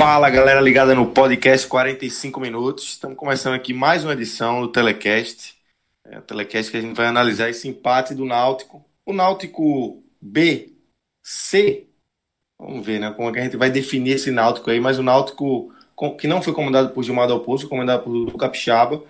[0.00, 2.84] Fala galera ligada no podcast 45 minutos.
[2.84, 5.54] Estamos começando aqui mais uma edição do Telecast.
[6.06, 8.82] É o Telecast que a gente vai analisar esse empate do Náutico.
[9.04, 10.72] O Náutico B,
[11.22, 11.86] C.
[12.58, 13.10] Vamos ver, né?
[13.10, 14.80] Como é que a gente vai definir esse Náutico aí.
[14.80, 15.70] Mas o Náutico,
[16.18, 19.04] que não foi comandado por Gilmar Del Poço, comandado por Capixaba,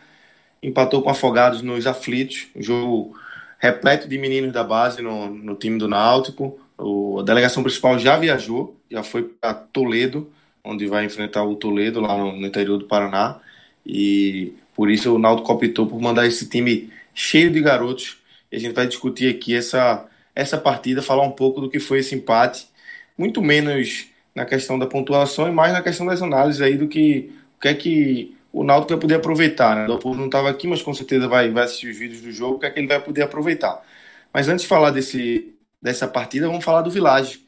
[0.61, 2.49] empatou com Afogados nos aflitos.
[2.57, 3.17] Um jogo
[3.61, 6.59] repleto de meninos da base no, no time do Náutico.
[6.77, 10.33] O, a delegação principal já viajou, já foi para Toledo
[10.65, 13.41] onde vai enfrentar o Toledo lá no, no interior do Paraná.
[13.85, 18.19] E por isso o Náutico optou por mandar esse time cheio de garotos.
[18.51, 22.01] E a gente vai discutir aqui essa, essa partida, falar um pouco do que foi
[22.01, 22.67] esse empate,
[23.17, 27.33] muito menos na questão da pontuação e mais na questão das análises aí do que
[27.57, 29.77] o que é que o Náutico vai poder aproveitar.
[29.77, 29.93] Né?
[29.93, 32.57] O povo não estava aqui, mas com certeza vai, vai assistir os vídeos do jogo,
[32.57, 33.83] o que é que ele vai poder aproveitar.
[34.33, 37.41] Mas antes de falar desse, dessa partida, vamos falar do Village.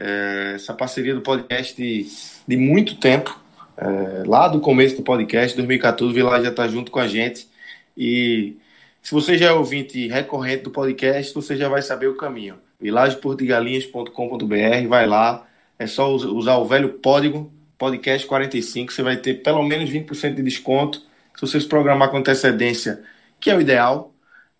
[0.00, 2.06] É, essa parceria do podcast de,
[2.48, 3.38] de muito tempo,
[3.76, 7.46] é, lá do começo do podcast, 2014, o Village já está junto com a gente.
[7.96, 8.56] E
[9.02, 12.56] se você já é ouvinte recorrente do podcast, você já vai saber o caminho.
[12.80, 15.46] vilageportugalinhas.com.br, vai lá,
[15.78, 20.42] é só usar o velho código podcast 45, você vai ter pelo menos 20% de
[20.42, 21.00] desconto.
[21.34, 23.02] Se você se programar com antecedência,
[23.40, 24.12] que é o ideal,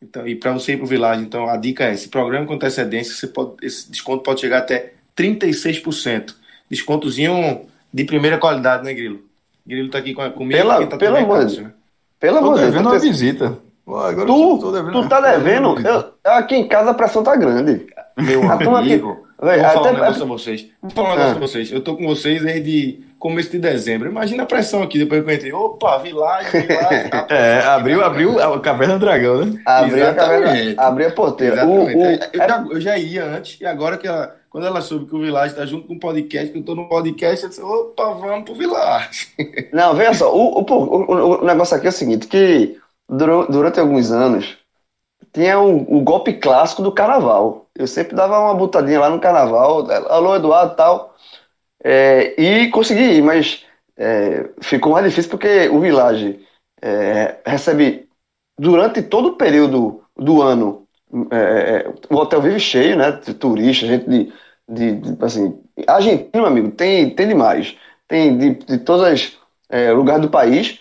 [0.02, 2.54] então, e para você ir para o Village, então a dica é: se programa com
[2.54, 6.34] antecedência, você pode, esse desconto pode chegar até 36%.
[6.70, 9.20] Descontozinho de primeira qualidade, né, Grilo?
[9.66, 10.50] Grilo tá aqui comigo.
[10.50, 11.66] Pela, tá pelo amor de Deus.
[11.66, 11.72] Né?
[12.18, 12.72] Pelo amor de Deus.
[12.72, 13.58] devendo uma visita.
[13.86, 15.76] agora tu, devendo tu tá devendo?
[15.86, 17.86] Eu, aqui em casa a pressão tá grande.
[18.16, 18.42] Meu
[18.76, 19.26] amigo.
[19.42, 20.66] Véio, vou falar até, um negócio a vocês.
[20.82, 21.36] Vou falar um negócio ah.
[21.36, 21.72] a vocês.
[21.72, 24.10] Eu tô com vocês desde começo de dezembro.
[24.10, 25.52] Imagina a pressão aqui depois que eu entrei.
[25.52, 27.10] Opa, Village, Village.
[27.30, 29.62] é, abriu, abriu a caverna do dragão, né?
[29.64, 31.66] Abriu a caverna, abriu a porteira.
[31.66, 35.06] O, o, eu, já, eu já ia antes, e agora que ela quando ela soube
[35.06, 37.62] que o Village está junto com o podcast, que eu estou no podcast, eu disse,
[37.62, 39.28] opa, vamos pro Village.
[39.72, 42.76] Não, veja só, o, o, o, negócio aqui é o seguinte, que
[43.08, 44.58] durante alguns anos
[45.32, 47.70] tinha o, o, golpe clássico do carnaval.
[47.76, 51.14] Eu sempre dava uma botadinha lá no carnaval, alô Eduardo tal,
[51.84, 53.64] é, e consegui ir, mas
[53.96, 56.44] é, ficou mais difícil porque o Village
[56.82, 58.08] é, recebe,
[58.58, 60.88] durante todo o período do ano,
[61.30, 63.12] é, é, o hotel vive cheio, né?
[63.12, 64.32] De turista, gente de,
[64.68, 67.76] de, de assim, Argentina, meu amigo, tem, tem demais.
[68.08, 69.38] Tem de, de todos os
[69.68, 70.80] é, lugares do país.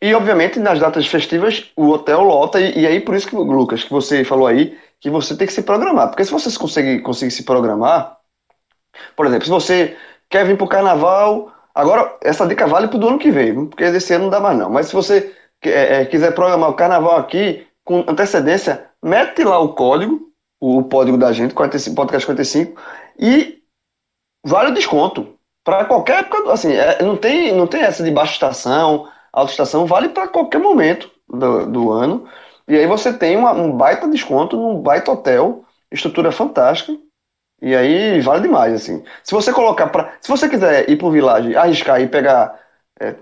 [0.00, 2.60] E, obviamente, nas datas festivas, o hotel lota.
[2.60, 5.52] E, e, aí, por isso que, Lucas, que você falou aí, que você tem que
[5.52, 6.08] se programar.
[6.08, 8.18] Porque se você conseguir, conseguir se programar,
[9.14, 9.96] por exemplo, se você
[10.28, 13.84] quer vir para o carnaval, agora essa dica vale para o ano que vem, porque
[13.84, 14.70] esse ano não dá mais não.
[14.70, 19.72] Mas se você é, é, quiser programar o carnaval aqui com antecedência, mete lá o
[19.72, 22.80] código, o código da gente, 45, podcast 45,
[23.18, 23.62] e
[24.44, 25.38] vale o desconto.
[25.64, 29.86] Para qualquer época, assim, é, não, tem, não tem essa de baixa estação, alta estação,
[29.86, 32.28] vale para qualquer momento do, do, ano.
[32.66, 36.96] E aí você tem uma, um baita desconto num baita hotel, estrutura fantástica.
[37.62, 39.04] E aí vale demais, assim.
[39.24, 40.12] Se você colocar para.
[40.20, 42.60] Se você quiser ir pro Village, arriscar e pegar.
[43.00, 43.14] É,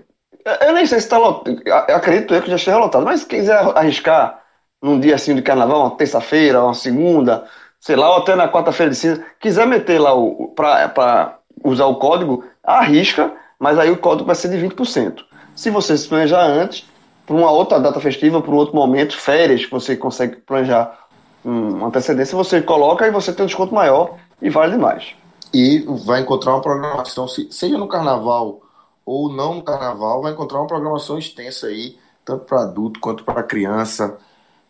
[0.61, 1.61] eu nem sei se está lotado.
[1.93, 4.44] Acredito eu que já esteja lotado, mas se quiser arriscar
[4.85, 7.43] num dia assim de carnaval, uma terça-feira, uma segunda,
[7.79, 10.11] sei lá, ou até na quarta-feira de cinza, quiser meter lá
[10.55, 15.23] para usar o código, arrisca, mas aí o código vai ser de 20%.
[15.55, 16.85] Se você se planejar antes,
[17.25, 20.95] para uma outra data festiva, para um outro momento, férias, que você consegue planejar
[21.43, 25.15] uma antecedência, você coloca e você tem um desconto maior e vale demais.
[25.51, 28.61] E vai encontrar uma programação, seja no carnaval
[29.03, 33.41] ou não no carnaval, vai encontrar uma programação extensa aí, tanto para adulto quanto para
[33.41, 34.15] criança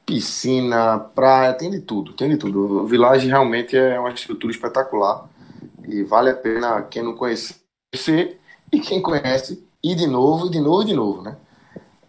[0.06, 2.84] piscina, praia, tem de tudo, tem de tudo.
[2.84, 5.28] O Village realmente é uma estrutura espetacular
[5.88, 7.56] e vale a pena quem não conhece
[8.72, 11.36] e quem conhece ir de novo, e de novo, e de novo, né?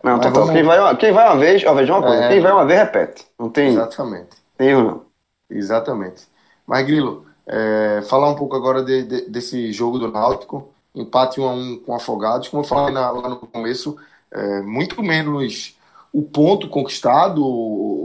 [0.02, 0.46] Não, total.
[0.46, 0.52] Vamos...
[0.52, 2.28] Quem, vai uma, quem vai uma vez, ó, veja uma coisa, é...
[2.28, 3.26] quem vai uma vez repete.
[3.38, 3.68] Não tem...
[3.68, 4.36] Exatamente.
[4.56, 5.02] Tem erro não.
[5.50, 6.28] Exatamente.
[6.66, 11.48] Mas, Grilo, é, falar um pouco agora de, de, desse jogo do Náutico, empate 1
[11.48, 13.96] a 1 com Afogados, como eu falei na, lá no começo,
[14.30, 15.75] é, muito menos
[16.16, 17.44] o ponto conquistado,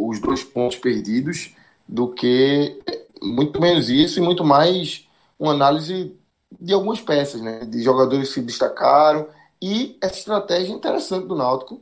[0.06, 1.56] os dois pontos perdidos,
[1.88, 2.78] do que
[3.22, 5.08] muito menos isso e muito mais
[5.40, 6.14] uma análise
[6.60, 7.62] de algumas peças, né?
[7.64, 9.28] De jogadores que se destacaram
[9.62, 11.80] e essa estratégia interessante do Náutico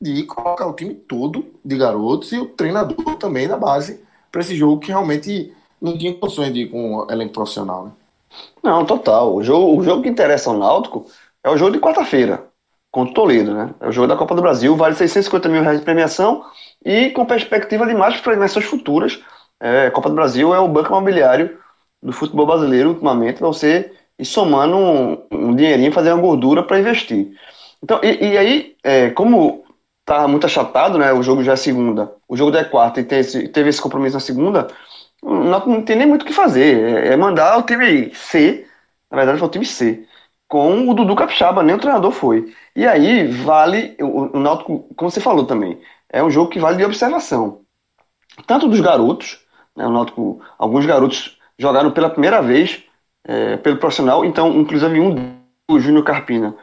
[0.00, 4.02] de colocar o time todo de garotos e o treinador também da base
[4.32, 7.84] para esse jogo que realmente não tinha condições de ir com o elenco profissional.
[7.84, 7.92] Né?
[8.64, 9.32] Não, total.
[9.32, 11.06] O jogo, o jogo que interessa ao Náutico
[11.44, 12.47] é o jogo de quarta-feira,
[12.90, 13.74] contra o Toledo, né?
[13.80, 16.44] É o jogo da Copa do Brasil, vale 650 mil reais de premiação
[16.84, 19.20] e com perspectiva de mais premiações futuras.
[19.60, 21.58] É, Copa do Brasil é o banco imobiliário
[22.02, 26.78] do futebol brasileiro ultimamente, para você ir somando um, um dinheirinho, fazer uma gordura para
[26.78, 27.32] investir.
[27.82, 29.64] Então, e, e aí, é, como
[30.04, 31.12] tá muito achatado, né?
[31.12, 34.14] O jogo já é segunda, o jogo já é quarta e esse, teve esse compromisso
[34.14, 34.68] na segunda,
[35.22, 37.04] não, não tem nem muito o que fazer.
[37.04, 38.66] É, é mandar o time C,
[39.10, 40.06] na verdade foi o time C,
[40.48, 42.52] com o Dudu Capixaba, nem o treinador foi.
[42.74, 45.78] E aí vale, o, o Náutico, como você falou também,
[46.08, 47.60] é um jogo que vale de observação.
[48.46, 49.44] Tanto dos garotos,
[49.76, 52.82] né, o Náutico, alguns garotos jogaram pela primeira vez
[53.24, 55.14] é, pelo profissional, então, inclusive um,
[55.68, 56.56] o Júnior Carpina,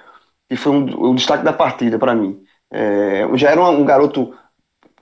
[0.49, 2.41] que foi um, o destaque da partida para mim.
[2.71, 4.33] É, já era um, um garoto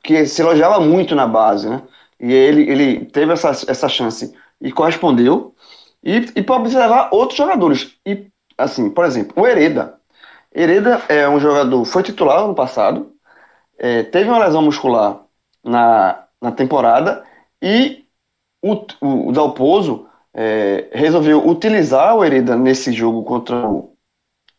[0.04, 1.82] que se elogiava muito na base, né?
[2.20, 5.56] E ele, ele teve essa, essa chance e correspondeu.
[6.04, 7.96] E, e para observar outros jogadores.
[8.06, 8.28] E,
[8.58, 10.00] assim, por exemplo, o Hereda.
[10.54, 13.12] Hereda é um jogador, foi titular ano passado,
[13.78, 15.22] é, teve uma lesão muscular
[15.64, 17.24] na, na temporada
[17.62, 18.06] e
[18.62, 23.94] o, o, o Dalpozo é, resolveu utilizar o Hereda nesse jogo contra o,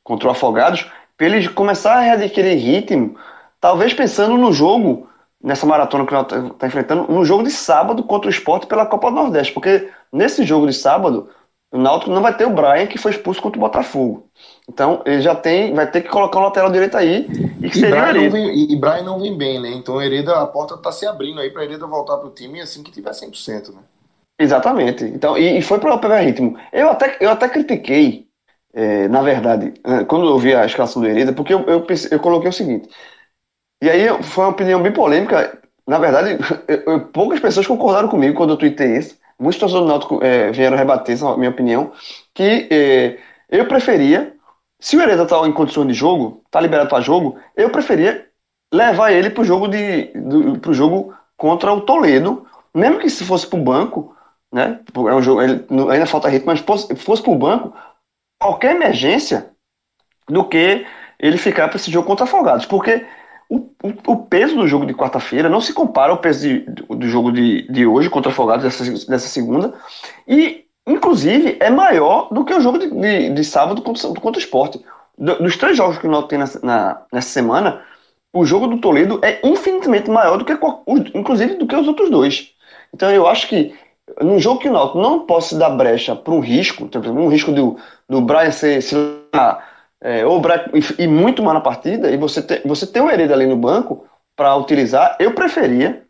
[0.02, 3.16] contra o Afogados para ele começar a readquirir ritmo,
[3.60, 5.08] talvez pensando no jogo
[5.42, 8.86] nessa maratona que nós está tá enfrentando, no jogo de sábado contra o esporte pela
[8.86, 9.52] Copa do Nordeste.
[9.52, 11.28] Porque nesse jogo de sábado,
[11.74, 14.28] o Náutico não vai ter o Brian, que foi expulso contra o Botafogo.
[14.68, 17.26] Então, ele já tem, vai ter que colocar o lateral direito aí.
[17.60, 19.70] E, que e seria Brian vem, e, e Brian não vem bem, né?
[19.70, 22.80] Então, Hereda, a porta está se abrindo aí para Hereda voltar para o time assim
[22.80, 23.80] que tiver 100%, né?
[24.38, 25.04] Exatamente.
[25.04, 26.56] Então, e, e foi para pegar ritmo.
[26.72, 28.28] Eu até, eu até critiquei,
[28.72, 32.20] é, na verdade, é, quando eu vi a escalação do Hereda, porque eu, eu, eu
[32.20, 32.88] coloquei o seguinte:
[33.82, 35.58] e aí foi uma opinião bem polêmica.
[35.88, 36.38] Na verdade,
[36.86, 39.23] eu, poucas pessoas concordaram comigo quando eu tuitei isso.
[39.38, 41.92] Muitos torcedores do Náutico é, vieram rebater essa minha opinião.
[42.32, 44.34] Que é, eu preferia,
[44.80, 48.26] se o Hereda está em condições de jogo, está liberado para jogo, eu preferia
[48.72, 50.12] levar ele para o jogo, de,
[50.60, 54.16] pro jogo contra o Toledo, mesmo que se fosse para o banco,
[54.52, 54.80] né?
[54.94, 57.74] É um jogo, ele, ainda falta ritmo, mas fosse, fosse para o banco,
[58.40, 59.50] qualquer emergência
[60.28, 60.86] do que
[61.18, 62.66] ele ficar para esse jogo contra Afogados.
[62.66, 63.06] Porque
[63.48, 67.06] o, o, o peso do jogo de quarta-feira não se compara ao peso de, do
[67.08, 69.74] jogo de, de hoje contra Afogados, dessa, dessa segunda,
[70.26, 74.42] e inclusive é maior do que o jogo de, de, de sábado contra, contra o
[74.42, 74.80] esporte.
[75.18, 77.82] dos três jogos que o Náutico tem nessa, na, nessa semana,
[78.32, 80.58] o jogo do Toledo é infinitamente maior do que,
[81.14, 82.50] inclusive, do que os outros dois.
[82.92, 83.74] Então eu acho que
[84.20, 87.76] num jogo que o Náutico não possa dar brecha para um risco, um risco do,
[88.08, 88.94] do Brian ser, se
[90.04, 90.42] é, ou
[90.74, 93.56] e, e, muito mal na partida, e você, te, você ter o Hereda ali no
[93.56, 94.06] banco
[94.36, 96.04] para utilizar, eu preferia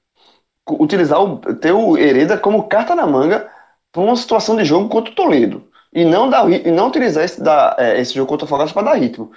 [0.68, 3.48] utilizar o, ter o Hereda como carta na manga
[3.92, 5.68] para uma situação de jogo contra o Toledo.
[5.92, 8.90] E não, dar, e não utilizar esse, da, é, esse jogo contra o Fogaça para
[8.90, 9.30] dar ritmo,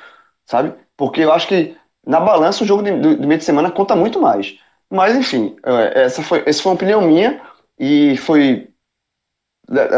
[0.43, 0.73] sabe?
[0.97, 4.19] Porque eu acho que na balança o jogo de, de meio de semana conta muito
[4.19, 4.57] mais.
[4.89, 7.39] Mas enfim, é, essa foi, essa foi uma opinião minha
[7.77, 8.69] e foi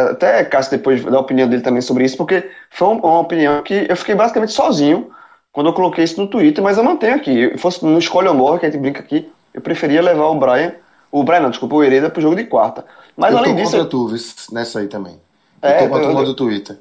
[0.09, 3.95] até Cássio depois da opinião dele também sobre isso, porque foi uma opinião que eu
[3.95, 5.11] fiquei basicamente sozinho
[5.51, 7.51] quando eu coloquei isso no Twitter, mas eu mantenho aqui.
[7.51, 10.35] Se fosse no Escolha ou Morre, que a gente brinca aqui, eu preferia levar o
[10.35, 10.73] Brian,
[11.11, 12.85] o Brian não, desculpa, o Hereda pro jogo de quarta.
[13.15, 13.75] Mas eu além tô disso.
[13.75, 14.07] Eu tu
[14.51, 15.19] nessa aí também.
[15.61, 16.77] Eu é, tô com a turma do Twitter.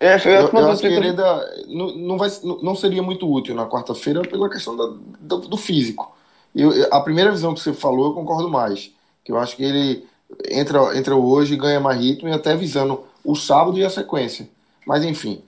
[0.00, 1.24] É, eu, eu, eu acho que Hereda
[1.68, 2.30] não, não, vai,
[2.62, 6.14] não seria muito útil na quarta-feira pela questão da, do, do físico.
[6.54, 8.92] Eu, a primeira visão que você falou, eu concordo mais.
[9.24, 10.06] Que eu acho que ele
[10.48, 14.48] entra, entra hoje, ganha mais ritmo e até visando o sábado e a sequência.
[14.86, 15.42] Mas enfim,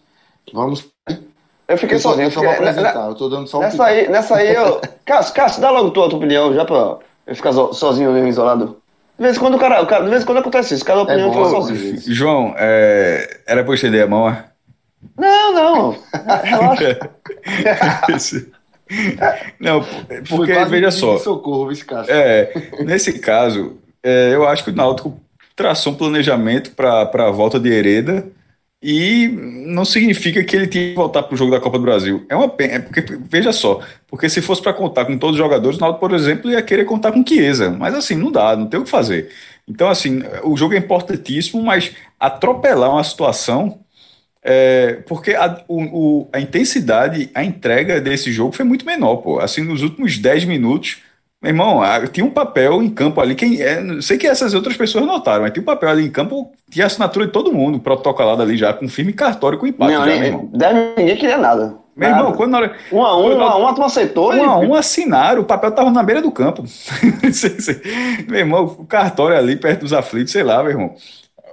[0.53, 0.87] vamos.
[1.69, 2.31] Eu fiquei eu sozinho.
[2.31, 4.81] Só fiquei, apresentar, eu tô dando só um nessa aí, nessa aí eu.
[5.05, 8.77] Cássio, Cássio, dá logo tua, tua opinião, já pra eu ficar sozinho mesmo, isolado.
[9.19, 11.35] De vez em quando, cara, cara, de vez em quando acontece isso, cada opinião é
[11.35, 12.01] bom, sozinho.
[12.07, 13.41] João, é...
[13.47, 14.45] era pra eu estender a mão, é?
[15.17, 15.97] Não, não.
[16.43, 16.99] Relaxa.
[19.61, 19.85] não,
[20.29, 21.19] porque, veja só.
[21.19, 22.11] Socorro, esse caso.
[22.11, 25.21] É, nesse caso, é, eu acho que o Náutico
[25.57, 28.30] traçou um planejamento para a volta de Hereda
[28.83, 29.28] E
[29.66, 32.26] não significa que ele tinha que voltar para o jogo da Copa do Brasil.
[32.30, 35.38] É uma pena, é porque, veja só, porque se fosse para contar com todos os
[35.38, 37.71] jogadores, o Náutico, por exemplo, ia querer contar com Chiesa.
[37.71, 39.30] Mas assim, não dá, não tem o que fazer.
[39.69, 43.80] Então, assim, o jogo é importantíssimo, mas atropelar uma situação.
[44.42, 49.38] É, porque a, o, o, a intensidade, a entrega desse jogo foi muito menor, pô.
[49.38, 51.02] Assim, nos últimos 10 minutos,
[51.42, 51.80] meu irmão,
[52.12, 53.35] tinha um papel em campo ali.
[53.35, 56.52] Quem é, sei que essas outras pessoas notaram, mas tinha um papel ali em campo,
[56.68, 59.94] tinha assinatura de todo mundo, protocolado ali já, com firme cartório, com empate.
[59.94, 60.50] Não, já, meu irmão.
[60.99, 61.78] ninguém queria nada.
[61.97, 62.23] Meu nada.
[62.23, 62.76] irmão, quando na hora.
[62.92, 64.35] Um a um, um a um, a turma aceitou.
[64.35, 66.62] Um a um assinaram, o papel tava na beira do campo.
[68.28, 70.94] meu irmão, o cartório ali perto dos aflitos, sei lá, meu irmão.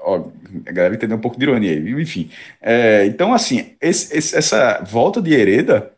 [0.04, 0.22] Ó,
[0.66, 2.30] a galera entendeu um pouco de ironia aí, enfim.
[2.62, 5.92] É, então, assim, esse, esse, essa volta de Hereda,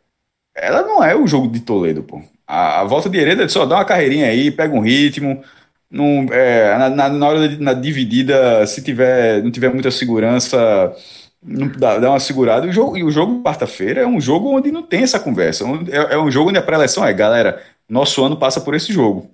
[0.54, 2.22] ela não é o jogo de Toledo, pô.
[2.50, 5.42] A, a volta de Hereda só dá uma carreirinha aí, pega um ritmo.
[5.90, 10.94] Não, é, na, na, hora da na dividida, se tiver, não tiver muita segurança,
[11.42, 12.66] não dá, dá uma segurada.
[12.66, 15.64] E o jogo, e o jogo quarta-feira é um jogo onde não tem essa conversa.
[15.90, 19.30] É, é um jogo onde a pré-eleção é, galera, nosso ano passa por esse jogo.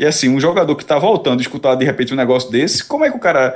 [0.00, 3.04] E assim, um jogador que está voltando a escutar de repente um negócio desse, como
[3.04, 3.54] é que o cara.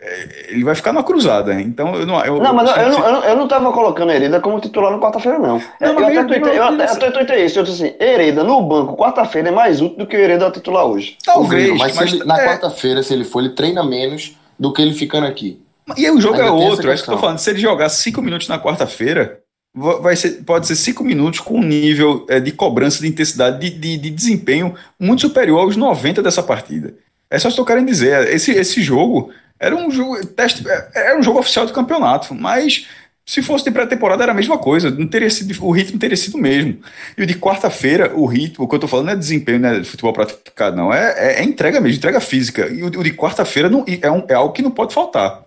[0.00, 1.54] É, ele vai ficar numa cruzada.
[1.60, 2.20] Então eu não.
[2.24, 5.38] Eu, não, mas eu, eu, não, eu não tava colocando Hereda como titular no quarta-feira,
[5.38, 5.62] não.
[5.80, 7.60] não eu, eu, até tuitei, eu, até, até tuitei isso.
[7.60, 10.84] Eu disse assim: Hereda no banco, quarta-feira é mais útil do que o Hereda titular
[10.84, 11.16] hoje.
[11.24, 11.78] Talvez.
[11.78, 12.48] Mas, mas ele, na é...
[12.48, 15.62] quarta-feira, se ele for, ele treina menos do que ele ficando aqui.
[15.96, 16.90] E aí o jogo Ainda é outro.
[16.90, 17.38] É isso que eu tô falando.
[17.38, 19.43] Se ele jogar cinco minutos na quarta-feira,
[19.74, 23.76] vai ser, pode ser cinco minutos com um nível é, de cobrança, de intensidade, de,
[23.76, 26.94] de, de, desempenho muito superior aos 90 dessa partida.
[27.28, 28.28] É só isso que eu quero dizer.
[28.28, 32.86] Esse, esse jogo era um jogo, teste, é, era um jogo oficial do campeonato, mas
[33.26, 36.36] se fosse de pré-temporada era a mesma coisa, não teria sido, o ritmo teria sido
[36.36, 36.78] o mesmo.
[37.16, 39.80] E o de quarta-feira, o ritmo, o que eu tô falando não é desempenho, né,
[39.80, 42.68] de futebol praticado, não, é, é, é entrega mesmo, entrega física.
[42.68, 43.68] E o, o de quarta-feira
[44.02, 45.42] é, um, é algo que não pode faltar.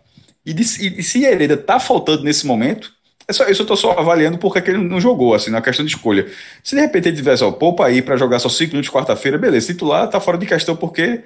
[0.46, 2.97] E, de, e, se a Hereda tá faltando nesse momento,
[3.34, 5.92] só, isso eu estou só avaliando porque que ele não jogou, assim, na questão de
[5.92, 6.28] escolha.
[6.64, 9.68] Se de repente ele tivesse, ó, poupa aí para jogar só 5 minutos quarta-feira, beleza.
[9.68, 11.24] Titular tá fora de questão porque.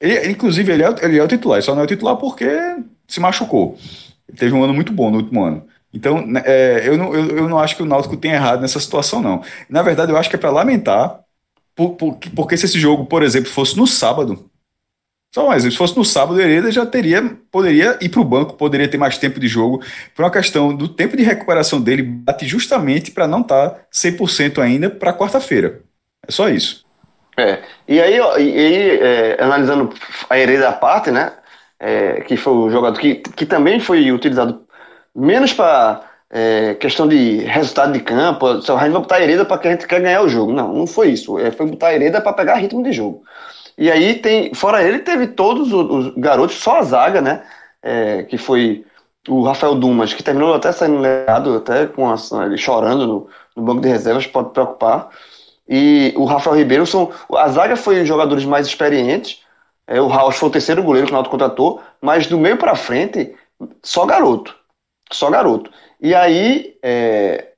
[0.00, 2.46] Ele, inclusive, ele é, ele é o titular, ele só não é o titular porque
[3.06, 3.78] se machucou.
[4.28, 5.66] Ele teve um ano muito bom no último ano.
[5.92, 8.80] Então, né, é, eu, não, eu, eu não acho que o Náutico tenha errado nessa
[8.80, 9.42] situação, não.
[9.68, 11.20] Na verdade, eu acho que é para lamentar,
[11.74, 14.50] por, por, porque se esse jogo, por exemplo, fosse no sábado,
[15.34, 18.54] só exemplo, se fosse no sábado, o Hereda já teria, poderia ir para o banco,
[18.54, 19.82] poderia ter mais tempo de jogo.
[20.14, 24.62] Por uma questão do tempo de recuperação dele, bate justamente para não estar tá 100%
[24.62, 25.80] ainda para quarta-feira.
[26.24, 26.84] É só isso.
[27.36, 29.92] É, e aí, e aí é, analisando
[30.30, 31.32] a Hereda à parte, né,
[31.80, 34.64] é, que foi o jogador que, que também foi utilizado
[35.12, 36.00] menos para
[36.30, 39.66] é, questão de resultado de campo, só a gente vai botar a Hereda para que
[39.66, 40.52] a gente quer ganhar o jogo.
[40.52, 41.40] Não, não foi isso.
[41.40, 43.24] É, foi botar a Hereda para pegar ritmo de jogo.
[43.76, 47.44] E aí tem, fora ele, teve todos os, os garotos, só a zaga, né?
[47.82, 48.84] É, que foi
[49.28, 53.62] o Rafael Dumas, que terminou até saindo legado, até com a, ele chorando no, no,
[53.62, 55.10] banco de reservas, pode preocupar.
[55.68, 57.10] E o Rafael Ribeiro são.
[57.34, 59.42] A zaga foi jogadores mais experientes.
[59.86, 62.74] É, o Raul foi o terceiro goleiro que o Náutico contratou, mas do meio para
[62.74, 63.34] frente,
[63.82, 64.54] só garoto.
[65.12, 65.70] Só garoto.
[66.00, 67.52] E aí, é,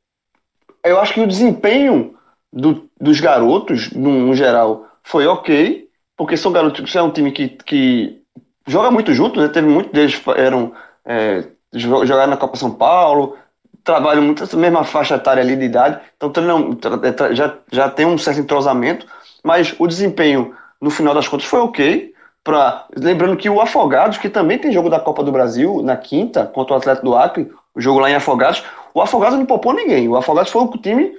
[0.85, 2.17] eu acho que o desempenho
[2.53, 5.86] do, dos garotos, no, no geral, foi ok,
[6.17, 8.23] porque são garotos, é um time que, que
[8.67, 9.49] joga muito junto, né?
[9.49, 10.73] Teve muitos deles eram
[11.05, 13.37] é, jogaram na Copa São Paulo,
[13.85, 18.07] trabalham muito essa mesma faixa etária ali de idade, então treinam, é, já, já tem
[18.07, 19.07] um certo entrosamento,
[19.45, 22.15] mas o desempenho no final das contas foi ok.
[22.43, 26.47] Pra, lembrando que o Afogados, que também tem jogo da Copa do Brasil na quinta
[26.47, 28.63] contra o Atlético do Acre, o jogo lá em Afogados,
[28.95, 30.09] o Afogados não poupou ninguém.
[30.09, 31.13] O Afogados foi o time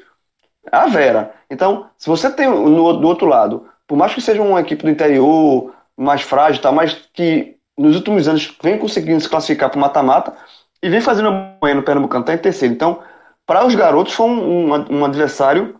[0.72, 1.34] a Vera.
[1.50, 4.90] Então, se você tem no, do outro lado por mais que seja uma equipe do
[4.90, 9.82] interior, mais frágil, tá, mas que nos últimos anos vem conseguindo se classificar para o
[9.82, 10.34] mata-mata
[10.82, 12.74] e vem fazendo uma no Pernambucano, está em terceiro.
[12.74, 13.00] Então,
[13.46, 15.76] para os garotos foi um, um, um, adversário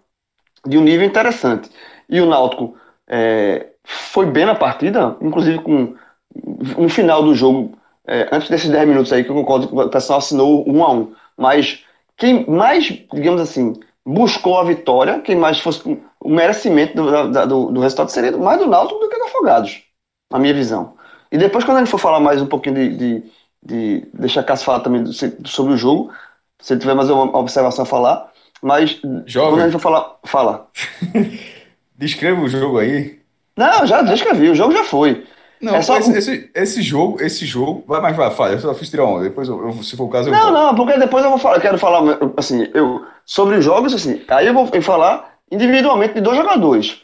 [0.66, 1.70] de um nível interessante.
[2.10, 2.76] E o Náutico
[3.08, 5.96] é, foi bem na partida, inclusive com
[6.78, 9.90] no final do jogo, é, antes desses 10 minutos aí, que eu concordo que o
[9.90, 11.14] pessoal assinou um a um.
[11.36, 11.84] Mas
[12.16, 13.74] quem mais, digamos assim,
[14.06, 18.68] buscou a vitória, quem mais fosse o merecimento do, do, do, resultado seria mais do
[18.68, 19.82] Náutico do que do Afogados,
[20.30, 20.96] na minha visão.
[21.32, 22.98] E depois, quando a gente for falar mais um pouquinho de.
[22.98, 23.24] de,
[23.64, 25.14] de deixar a Cássio falar também do,
[25.48, 26.12] sobre o jogo,
[26.60, 28.30] se ele tiver mais uma observação a falar.
[28.62, 29.52] Mas Jovem.
[29.52, 30.16] quando a gente for falar.
[30.26, 30.68] Fala.
[31.96, 33.20] Descreva o jogo aí.
[33.56, 35.26] Não, já descrevi, o jogo já foi.
[35.60, 35.98] Não, é só...
[35.98, 37.84] esse, esse, esse, jogo, esse jogo.
[37.88, 38.52] Vai, mas vai, fala.
[38.52, 39.24] Eu só fiz tirar onda.
[39.24, 40.34] Depois, eu, se for o caso, eu.
[40.34, 40.52] Não, vou.
[40.52, 41.56] não, porque depois eu vou falar.
[41.56, 44.22] Eu quero falar, assim, eu, sobre os jogos, assim.
[44.28, 47.02] Aí eu vou falar individualmente de dois jogadores.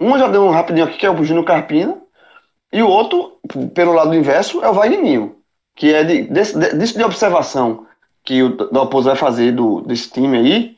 [0.00, 2.00] Um já deu um rapidinho aqui, que é o Júnior Carpina,
[2.72, 3.38] e o outro,
[3.74, 5.36] pelo lado inverso, é o Vagninho.
[5.74, 7.86] que é de, desse, de, de observação
[8.24, 10.76] que o Dalpozo vai fazer do, desse time aí,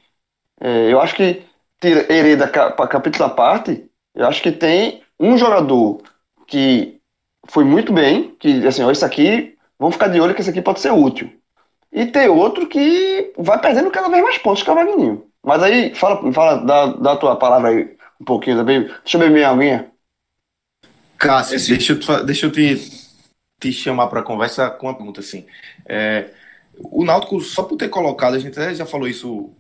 [0.60, 1.42] é, eu acho que
[1.80, 6.00] tira Hereda para capítulo à parte, eu acho que tem um jogador
[6.46, 7.00] que
[7.48, 10.62] foi muito bem, que assim, ó, isso aqui, vamos ficar de olho que esse aqui
[10.62, 11.30] pode ser útil.
[11.92, 15.26] E tem outro que vai perdendo cada vez mais pontos que é o Magninho.
[15.44, 18.84] Mas aí, fala, fala da, da tua palavra aí um pouquinho também.
[18.84, 19.92] Deixa eu beber minha aguinha.
[21.18, 21.68] Cássio, Esse...
[21.70, 22.76] deixa, eu, deixa eu te,
[23.60, 25.46] te chamar para conversa com uma pergunta assim.
[25.86, 26.30] É,
[26.78, 29.52] o Náutico, só por ter colocado, a gente até já falou isso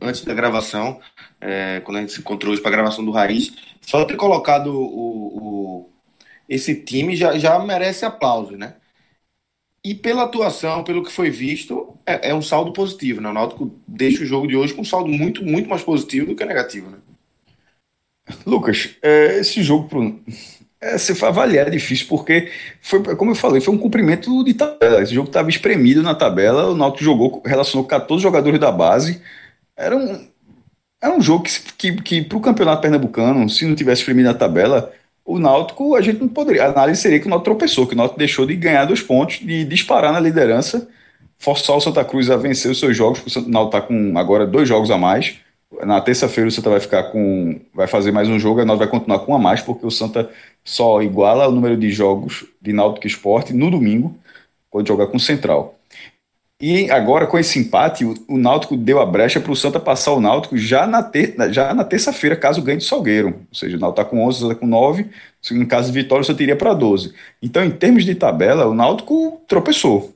[0.00, 1.00] antes da gravação,
[1.40, 4.66] é, quando a gente se encontrou hoje para a gravação do Raiz, só ter colocado
[4.68, 5.90] o, o,
[6.48, 8.74] esse time já, já merece aplauso, né?
[9.84, 13.28] E pela atuação, pelo que foi visto, é, é, um saldo positivo, né?
[13.28, 16.36] O Náutico deixa o jogo de hoje com um saldo muito, muito mais positivo do
[16.36, 16.98] que negativo, né?
[18.46, 20.20] Lucas, é, esse jogo pro,
[20.80, 24.54] é, se for avaliar é difícil, porque foi, como eu falei, foi um cumprimento de
[24.54, 25.02] tabela.
[25.02, 29.22] Esse jogo estava espremido na tabela, o Náutico jogou, relacionou 14 jogadores da base.
[29.76, 30.28] Era um,
[31.00, 34.34] era um jogo que, que, que para o campeonato pernambucano, se não tivesse espremido na
[34.34, 34.92] tabela,
[35.24, 36.64] o Náutico, a gente não poderia.
[36.64, 39.38] A análise seria que o Náutico tropeçou, que o Náutico deixou de ganhar dois pontos,
[39.38, 40.88] de disparar na liderança,
[41.38, 44.46] forçar o Santa Cruz a vencer os seus jogos, porque o Náutico está com agora
[44.46, 45.36] dois jogos a mais
[45.84, 47.58] na terça-feira o Santa vai ficar com.
[47.74, 49.90] vai fazer mais um jogo, a Náutico vai continuar com um a mais, porque o
[49.90, 50.30] Santa
[50.62, 54.14] só iguala o número de jogos de Náutico Esporte no domingo,
[54.70, 55.74] quando jogar com o Central.
[56.62, 60.12] E agora, com esse empate, o, o Náutico deu a brecha para o Santa passar
[60.12, 63.30] o Náutico já na, ter, já na terça-feira, caso ganhe de Salgueiro.
[63.50, 65.10] Ou seja, o Náutico está com 11, o Santa com 9.
[65.50, 67.12] Em caso de vitória, o Santa iria para 12.
[67.42, 70.14] Então, em termos de tabela, o Náutico tropeçou.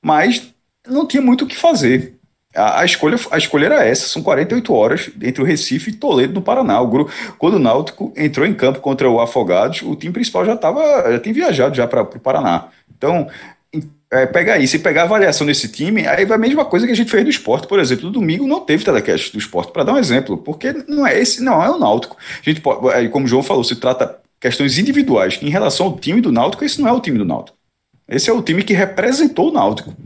[0.00, 0.54] Mas
[0.86, 2.14] não tinha muito o que fazer.
[2.54, 6.34] A, a, escolha, a escolha era essa, são 48 horas entre o Recife e Toledo,
[6.34, 6.80] no Paraná.
[6.80, 10.54] O grupo, quando o Náutico entrou em campo contra o Afogados, o time principal já
[10.54, 12.68] estava já tinha viajado já para o Paraná.
[12.96, 13.26] Então,
[14.12, 16.92] é, pegar isso e pegar a avaliação desse time, aí vai a mesma coisa que
[16.92, 18.06] a gente fez do esporte, por exemplo.
[18.06, 21.42] No domingo não teve telecast do esporte, para dar um exemplo, porque não é esse,
[21.42, 22.16] não é o Náutico.
[22.18, 25.38] A gente pode, como o João falou, se trata questões individuais.
[25.42, 27.56] Em relação ao time do Náutico, esse não é o time do Náutico.
[28.08, 29.96] Esse é o time que representou o Náutico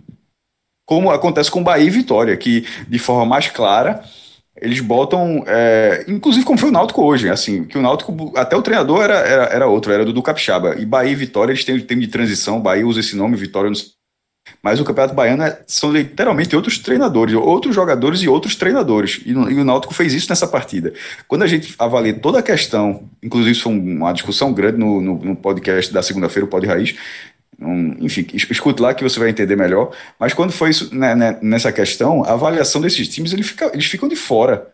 [0.87, 4.03] como acontece com Bahia e Vitória, que de forma mais clara
[4.59, 8.63] eles botam, é, inclusive como foi o Náutico hoje, assim, que o Náutico, até o
[8.63, 11.83] treinador era, era, era outro, era do, Capixaba, e Bahia e Vitória eles têm o
[11.83, 13.77] tempo de transição, Bahia usa esse nome, Vitória não
[14.67, 19.21] mas o Campeonato Baiano é, são literalmente outros treinadores, outros jogadores e outros treinadores.
[19.25, 20.93] E, e, o Náutico fez isso nessa partida.
[21.29, 25.19] Quando a gente avalia toda a questão, inclusive isso foi uma discussão grande no, no,
[25.25, 26.97] no podcast da segunda-feira, o Pod Raiz,
[27.61, 29.93] um, enfim, escute lá que você vai entender melhor.
[30.19, 33.87] Mas quando foi isso, né, né, nessa questão, a avaliação desses times eles, fica, eles
[33.87, 34.67] ficam de fora.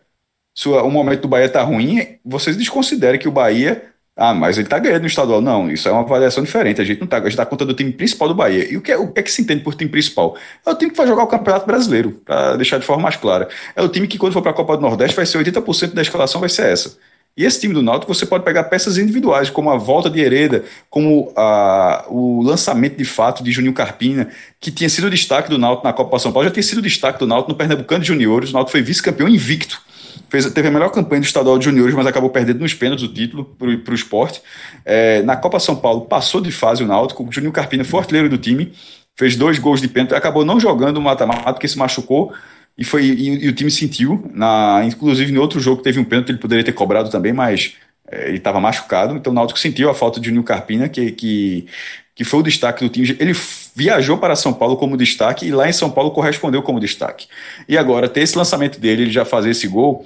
[0.55, 3.92] Se o, momento do Bahia está ruim, vocês desconsiderem que o Bahia.
[4.15, 5.41] Ah, mas ele está ganhando no estadual.
[5.41, 6.79] Não, isso é uma avaliação diferente.
[6.79, 7.17] A gente não está.
[7.17, 8.71] A gente está contando o time principal do Bahia.
[8.71, 10.37] E o que, é, o que é que se entende por time principal?
[10.65, 13.49] É o time que vai jogar o Campeonato Brasileiro, para deixar de forma mais clara.
[13.75, 16.01] É o time que, quando for para a Copa do Nordeste, vai ser 80% da
[16.01, 16.95] escalação, vai ser essa.
[17.35, 20.63] E esse time do Náutico você pode pegar peças individuais, como a volta de Hereda,
[20.87, 25.87] como a, o lançamento de fato de Juninho Carpina, que tinha sido destaque do Náutico
[25.87, 28.51] na Copa São Paulo, já tinha sido destaque do Náutico no Pernambucano de Juniores.
[28.51, 29.81] O Náutico foi vice-campeão invicto.
[30.29, 33.13] Fez, teve a melhor campanha do estadual de juniores, mas acabou perdendo nos pênaltis o
[33.13, 34.41] título para o esporte.
[34.85, 37.23] É, na Copa São Paulo passou de fase o Náutico.
[37.23, 38.73] O Juninho Carpina foi artilheiro do time,
[39.15, 42.33] fez dois gols de pênalti, acabou não jogando o mata-mata, porque se machucou
[42.77, 46.29] e foi e, e, o time sentiu, na, inclusive em outro jogo teve um pênalti,
[46.29, 47.75] ele poderia ter cobrado também, mas
[48.09, 51.67] é, ele estava machucado, então o Náutico sentiu a falta de Nil Carpina, que, que,
[52.15, 53.15] que foi o destaque do time.
[53.19, 53.33] Ele
[53.75, 57.27] viajou para São Paulo como destaque e lá em São Paulo correspondeu como destaque.
[57.67, 60.05] E agora, ter esse lançamento dele, ele já fazer esse gol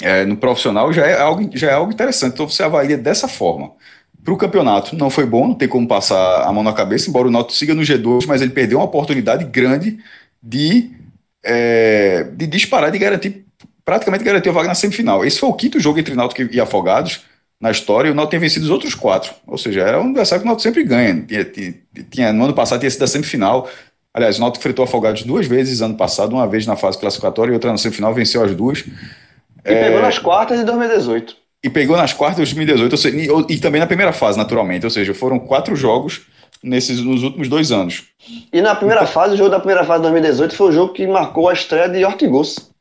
[0.00, 2.34] é, no profissional já é, algo, já é algo interessante.
[2.34, 3.72] Então você avalia dessa forma.
[4.24, 7.26] Para o campeonato não foi bom, não tem como passar a mão na cabeça, embora
[7.28, 9.98] o Náutico siga no G2, mas ele perdeu uma oportunidade grande
[10.42, 10.92] de
[11.44, 13.44] é, de disparar, de garantir,
[13.84, 15.24] praticamente garantir a vaga na semifinal.
[15.24, 17.22] Esse foi o quinto jogo entre Náutico e Afogados
[17.62, 19.32] na história, e o Náutico tem vencido os outros quatro.
[19.46, 21.22] Ou seja, era um adversário que o Náutico sempre ganha.
[21.22, 21.44] Tinha,
[22.10, 23.70] tinha, no ano passado tinha sido a semifinal.
[24.12, 27.54] Aliás, o Náutico enfrentou Afogados duas vezes ano passado, uma vez na fase classificatória e
[27.54, 28.80] outra na semifinal, venceu as duas.
[28.80, 31.36] E é, pegou nas quartas de 2018.
[31.62, 34.84] E pegou nas quartas de 2018, seja, e, e, também na primeira fase, naturalmente.
[34.84, 36.22] Ou seja, foram quatro jogos
[36.64, 38.08] nesses, nos últimos dois anos.
[38.52, 40.92] E na primeira então, fase, o jogo da primeira fase de 2018 foi o jogo
[40.92, 42.72] que marcou a estreia de Ortigoso.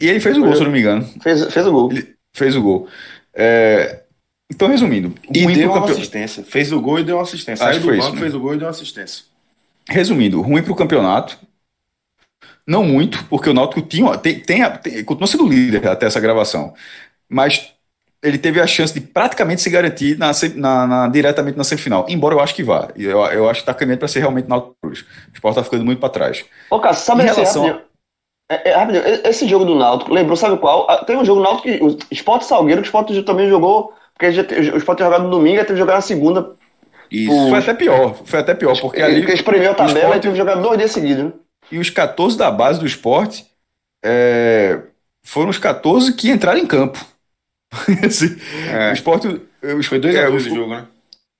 [0.00, 1.08] E ele fez o gol, se eu não me engano.
[1.22, 1.92] Fez, fez o gol.
[1.92, 2.88] Ele fez o gol.
[3.34, 4.00] É...
[4.50, 5.14] Então, resumindo.
[5.32, 6.44] E deu uma assistência.
[6.44, 7.64] Fez o gol e deu uma assistência.
[7.64, 8.20] Saiu do banco, isso, né?
[8.20, 9.24] fez o gol e deu uma assistência.
[9.88, 11.38] Resumindo, ruim para o campeonato.
[12.66, 16.72] Não muito, porque o Náutico tinha, tem, tem, tem, continua sendo líder até essa gravação.
[17.28, 17.72] Mas
[18.22, 22.06] ele teve a chance de praticamente se garantir na, na, na diretamente na semifinal.
[22.08, 22.88] Embora eu acho que vá.
[22.96, 25.00] Eu, eu acho que está caminhando para ser realmente na Cruz.
[25.00, 26.44] O Sport está ficando muito para trás.
[26.70, 27.82] Ô, Cássio, sabe em relação...
[28.50, 30.88] É, é, rapidinho, esse jogo do Náutico, lembrou, sabe qual?
[30.90, 34.28] Ah, tem um jogo Náutico que o Sport Salgueiro, que o Sport também jogou, porque
[34.28, 36.54] o Sport tinha jogado no domingo e teve que jogar na segunda.
[37.10, 37.48] Isso.
[37.48, 39.20] Foi até pior, foi até pior, porque ali...
[39.20, 40.16] Porque espremeu a tabela Sport...
[40.16, 41.32] e teve que jogar dois dias seguidos, né?
[41.72, 43.42] E os 14 da base do Sport
[44.04, 44.80] é...
[45.22, 47.02] foram os 14 que entraram em campo.
[48.04, 48.36] assim,
[48.70, 48.90] é.
[48.90, 49.22] O Sport...
[49.84, 50.86] Foi 2x2 é, o jogo, né?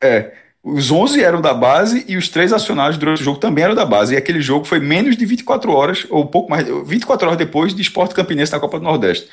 [0.02, 0.32] É,
[0.64, 3.84] os 11 eram da base e os três acionados durante o jogo também eram da
[3.84, 4.14] base.
[4.14, 7.82] E aquele jogo foi menos de 24 horas, ou pouco mais, 24 horas depois de
[7.82, 9.28] Esporte Campinense na Copa do Nordeste.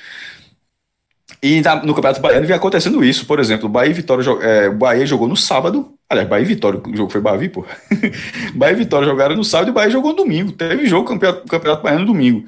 [1.42, 5.28] E na, no Campeonato Baiano vinha acontecendo isso, por exemplo, Bahia Vitória, é, Bahia jogou
[5.28, 7.66] no sábado, aliás, Bahia e Vitória, o jogo foi Bavi, pô.
[8.54, 10.52] Bahia e Vitória jogaram no sábado e o Bahia jogou no domingo.
[10.52, 12.46] Teve jogo Campeonato, campeonato Baiano no domingo.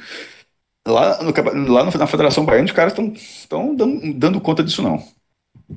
[0.85, 5.01] Lá, no, lá na Federação Baiana, os caras estão dando, dando conta disso não.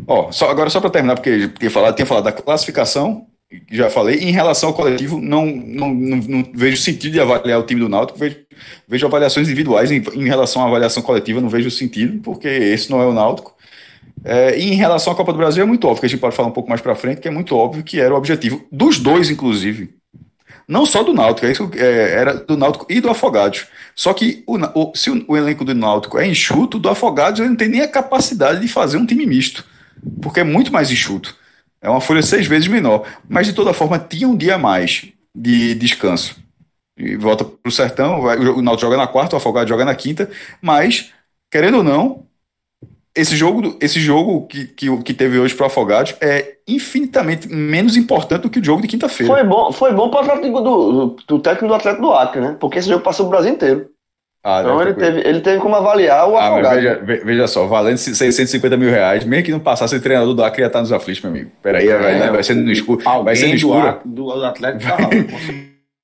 [0.07, 3.27] Ó, só, agora só para terminar, porque, porque falar, tinha falado da classificação,
[3.71, 7.62] já falei, em relação ao coletivo, não, não, não, não, vejo sentido de avaliar o
[7.62, 8.37] time do Náutico, vejo,
[8.89, 13.01] vejo avaliações individuais em, em, relação à avaliação coletiva, não vejo sentido, porque esse não
[13.01, 13.55] é o Náutico.
[14.25, 16.35] É, e em relação à Copa do Brasil é muito óbvio, que a gente pode
[16.35, 18.99] falar um pouco mais para frente, que é muito óbvio que era o objetivo dos
[18.99, 19.95] dois, inclusive.
[20.68, 23.66] Não só do Náutico, é isso, é, era do Náutico e do Afogados.
[23.94, 27.50] Só que o, o, se o, o, elenco do Náutico é enxuto, do Afogados ele
[27.50, 29.64] não tem nem a capacidade de fazer um time misto
[30.20, 31.37] porque é muito mais enxuto.
[31.81, 33.07] É uma folha seis vezes menor.
[33.29, 36.37] Mas, de toda forma, tinha um dia a mais de descanso.
[36.96, 39.94] E volta para o sertão, vai, o Náutico joga na quarta, o Afogado joga na
[39.94, 40.31] quinta,
[40.62, 41.12] mas,
[41.50, 42.26] querendo ou não,
[43.16, 47.96] esse jogo, esse jogo que, que, que teve hoje para o Afogados é infinitamente menos
[47.96, 49.33] importante do que o jogo de quinta-feira.
[49.33, 52.57] Foi bom, foi bom para o do, do, do técnico do Atlético do Acre, né?
[52.61, 53.88] Porque esse jogo passou o Brasil inteiro.
[54.44, 56.76] Ah, então ele teve, ele teve como avaliar o ah, afogado.
[56.76, 60.62] Veja, veja, só, valendo 650 mil reais, mesmo que não passasse o treinador do Acre
[60.62, 61.50] ia estar nos aflitos, meu amigo.
[61.62, 63.02] Peraí, é, vai, vai ser no escuro.
[63.24, 63.98] Vai ser no escuro.
[64.05, 65.11] Do, do Atlético tá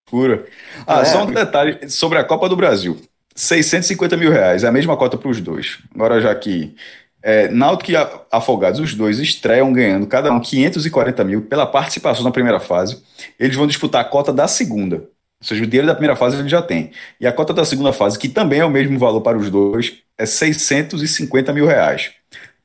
[0.05, 0.44] escuro.
[0.87, 1.05] Ah, é.
[1.05, 2.96] só um detalhe sobre a Copa do Brasil.
[3.35, 5.79] 650 mil reais, é a mesma cota para os dois.
[5.94, 6.75] Agora já que
[7.23, 7.95] é, Náutico e
[8.31, 13.03] Afogados, os dois estreiam ganhando cada um 540 mil pela participação na primeira fase.
[13.39, 14.97] Eles vão disputar a cota da segunda.
[14.97, 16.93] Ou seja, o dinheiro da primeira fase ele já tem.
[17.21, 19.99] E a cota da segunda fase, que também é o mesmo valor para os dois,
[20.19, 22.13] é 650 mil reais.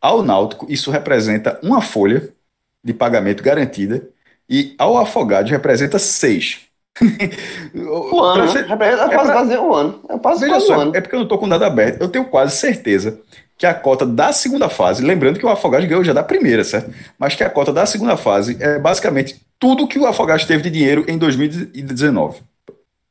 [0.01, 2.29] Ao Náutico, isso representa uma folha
[2.83, 4.07] de pagamento garantida
[4.49, 6.61] e ao Afogados representa seis.
[7.73, 8.61] o ano, né?
[8.61, 10.01] representa é quase, quase um ano.
[10.09, 10.95] É Veja só, um ano.
[10.95, 12.01] é porque eu não estou com nada aberto.
[12.01, 13.21] Eu tenho quase certeza
[13.57, 16.93] que a cota da segunda fase, lembrando que o Afogados ganhou já da primeira, certo?
[17.17, 20.69] Mas que a cota da segunda fase é basicamente tudo que o Afogados teve de
[20.69, 22.41] dinheiro em 2019.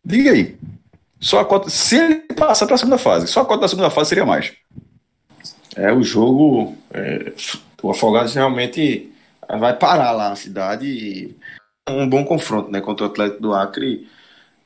[0.05, 0.57] Diga aí.
[1.19, 3.91] Só a cota, se ele passar para a segunda fase, só a cota da segunda
[3.91, 4.53] fase seria mais.
[5.75, 7.33] É, o jogo, é,
[7.83, 9.11] o Afogados realmente
[9.49, 11.37] vai parar lá na cidade e
[11.89, 14.09] um bom confronto, né, contra o Atlético do Acre.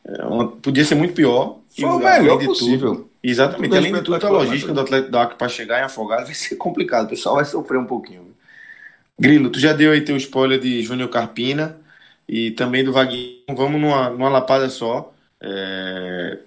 [0.05, 0.13] É,
[0.61, 1.59] podia ser muito pior.
[1.75, 2.97] Foi o melhor possível.
[2.97, 3.77] Tudo, exatamente.
[3.77, 6.57] Além de tudo, a logística do Atlético do Acre para chegar em Afogados vai ser
[6.57, 7.07] complicado.
[7.07, 8.35] O pessoal vai sofrer um pouquinho.
[9.19, 11.77] Grilo, tu já deu aí teu spoiler de Júnior Carpina
[12.29, 13.43] e também do Vaguinho.
[13.49, 15.13] Vamos numa, numa lapada só.
[15.41, 16.39] É,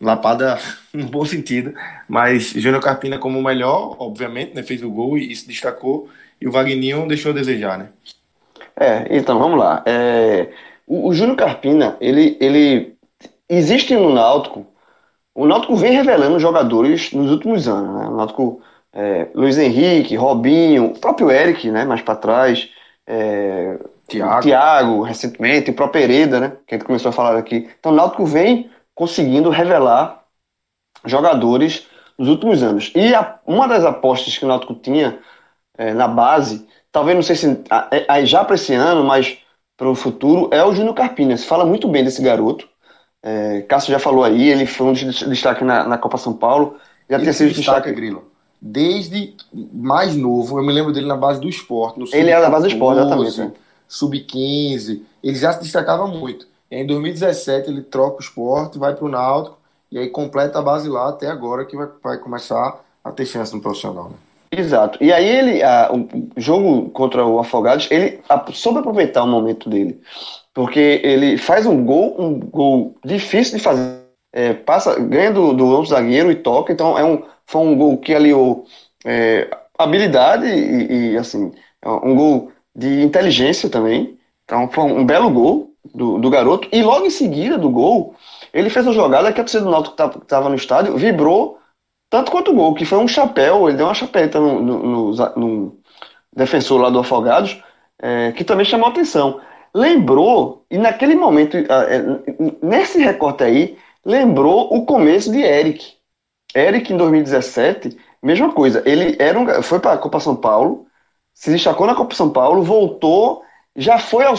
[0.00, 0.58] lapada
[0.92, 1.74] no bom sentido,
[2.08, 6.08] mas Júnior Carpina como o melhor, obviamente, né, fez o gol e se destacou,
[6.40, 7.88] e o Vagninho deixou a desejar, né?
[8.78, 9.82] É, então vamos lá.
[9.86, 10.48] É,
[10.86, 12.94] o, o Júnior Carpina, ele, ele
[13.48, 14.66] existe no Náutico,
[15.36, 18.08] o Náutico vem revelando jogadores nos últimos anos, né?
[18.08, 18.60] O Náutico,
[18.92, 22.70] é, Luiz Henrique, Robinho, o próprio Eric, né, mais para trás,
[23.06, 24.42] é, Thiago.
[24.42, 26.52] Thiago, recentemente, o próprio Hereda, né?
[26.66, 27.68] Que a gente começou a falar aqui.
[27.78, 30.24] Então, o Náutico vem conseguindo revelar
[31.04, 32.92] jogadores nos últimos anos.
[32.94, 35.18] E a, uma das apostas que o Náutico tinha
[35.76, 37.62] é, na base, talvez não sei se
[38.08, 39.38] é, já para esse ano, mas
[39.76, 41.36] para o futuro, é o Júnior Carpina.
[41.36, 42.66] Se fala muito bem desse garoto.
[43.22, 46.76] É, Cássio já falou aí, ele foi um destaque na, na Copa São Paulo.
[47.08, 47.92] Já tinha sido destaque.
[47.92, 48.24] Grilo.
[48.60, 49.34] Desde
[49.72, 52.00] mais novo, eu me lembro dele na base do esporte.
[52.12, 53.52] ele era na base do esporte, exatamente
[53.88, 56.46] sub-15, ele já se destacava muito.
[56.70, 59.58] E em 2017 ele troca o esporte, vai para o Náutico
[59.90, 63.54] e aí completa a base lá até agora que vai, vai começar a ter chance
[63.54, 64.10] no profissional.
[64.10, 64.16] Né?
[64.50, 65.02] Exato.
[65.02, 69.68] E aí ele, a, o jogo contra o Afogados, ele a, soube aproveitar o momento
[69.68, 70.00] dele.
[70.56, 74.00] Porque ele faz um gol, um gol difícil de fazer.
[74.32, 76.72] É, passa, ganha do, do outro zagueiro e toca.
[76.72, 78.64] Então é um, foi um gol que aliou
[79.04, 84.18] é, habilidade e, e, assim, é um gol de inteligência também.
[84.44, 86.66] Então foi um belo gol do, do garoto.
[86.72, 88.14] E logo em seguida do gol,
[88.50, 91.58] ele fez uma jogada que a torcida do Náutico que estava no estádio vibrou
[92.08, 95.12] tanto quanto o gol, que foi um chapéu, ele deu uma chapeta no, no, no,
[95.36, 95.78] no
[96.34, 97.62] defensor lá do Afogados,
[98.00, 99.38] é, que também chamou atenção.
[99.76, 102.02] Lembrou, e naquele momento, é,
[102.62, 105.92] nesse recorte aí, lembrou o começo de Eric.
[106.54, 108.82] Eric, em 2017, mesma coisa.
[108.86, 110.86] Ele era um, foi para a Copa São Paulo,
[111.34, 113.42] se destacou na Copa São Paulo, voltou,
[113.76, 114.34] já foi ao,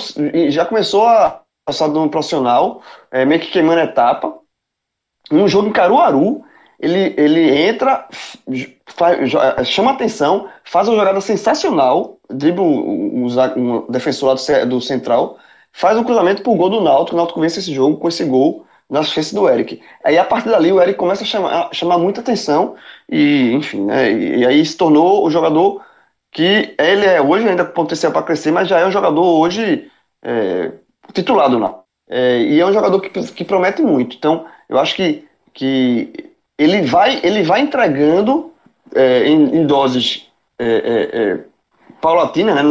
[0.49, 4.39] já começou a passar no profissional, é, meio que queimando etapa.
[5.31, 6.43] Um jogo em Caruaru,
[6.79, 8.07] ele, ele entra,
[9.65, 15.39] chama atenção, faz uma jogada sensacional, dribla um, um, defensor do, do, central,
[15.71, 18.65] faz um cruzamento pro gol do Náutico, o Náutico vence esse jogo com esse gol
[18.89, 19.81] na assistência do Eric.
[20.03, 22.75] Aí a partir dali o Eric começa a chamar, a chamar muita atenção
[23.09, 25.83] e, enfim, né, e, e, aí se tornou o jogador
[26.31, 29.89] que ele é hoje ainda potencial para crescer, mas já é um jogador hoje
[30.23, 30.73] é,
[31.13, 31.83] titulado.
[32.09, 34.15] É, e é um jogador que, que promete muito.
[34.15, 36.27] Então, eu acho que, que
[36.57, 38.51] ele vai, ele vai entregando
[38.95, 41.39] é, em, em, doses é, é, é
[42.01, 42.63] paulatinas, né,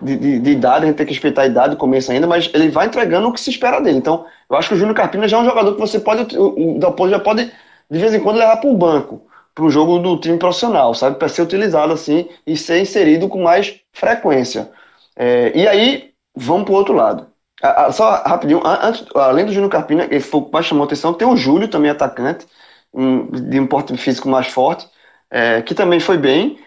[0.00, 2.50] de, de, de, idade, a gente tem que respeitar a idade do começo ainda, mas
[2.54, 3.98] ele vai entregando o que se espera dele.
[3.98, 6.78] Então, eu acho que o Júnior Carpina já é um jogador que você pode, o
[6.78, 7.50] Dalpozo já pode,
[7.90, 9.22] de vez em quando, levar para o banco,
[9.54, 11.18] para o jogo do time profissional, sabe?
[11.18, 14.70] Para ser utilizado assim e ser inserido com mais frequência.
[15.16, 17.26] É, e aí, vamos para o outro lado.
[17.92, 21.26] só rapidinho, antes, além do Júnior Carpina, ele foi o que mais chamou atenção, tem
[21.26, 22.46] o Júlio, também atacante,
[22.92, 24.88] um, de um porte físico mais forte,
[25.30, 26.58] é, que também foi bem,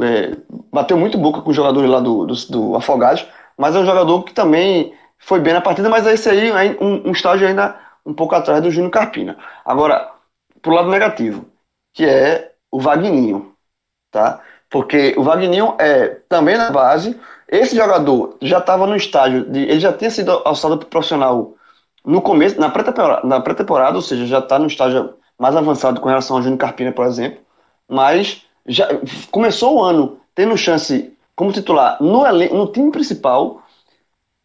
[0.00, 0.36] é,
[0.72, 4.22] bateu muito boca com os jogadores lá do, do, do, Afogados, mas é um jogador
[4.24, 8.14] que também foi bem na partida, mas esse aí é um, um estágio ainda um
[8.14, 9.36] pouco atrás do Júnior Carpina.
[9.64, 10.10] Agora,
[10.62, 11.46] pro lado negativo,
[11.92, 13.52] que é o Vagninho,
[14.10, 14.40] tá?
[14.70, 19.60] Porque o Vagninho é também na base, esse jogador já estava no estágio de.
[19.60, 21.54] Ele já tinha sido alçado para profissional
[22.04, 26.36] no começo, na pré-temporada, pré ou seja, já está no estágio mais avançado com relação
[26.36, 27.40] ao Júnior Carpina, por exemplo,
[27.88, 28.88] mas já
[29.30, 33.62] começou o ano tendo chance como titular no, no time principal.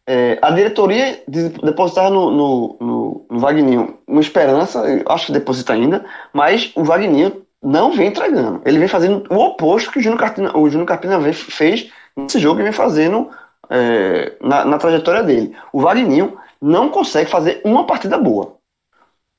[0.06, 6.72] É, a diretoria depositava no, no, no, no uma esperança, acho que deposita ainda, mas
[6.76, 8.60] o Wagninho não vem entregando.
[8.64, 12.60] Ele vem fazendo o oposto que o Júnior Carpina, o Júnior Carpina fez nesse jogo
[12.60, 13.30] e vem fazendo
[13.70, 15.56] é, na, na, trajetória dele.
[15.72, 18.56] O Wagninho não consegue fazer uma partida boa.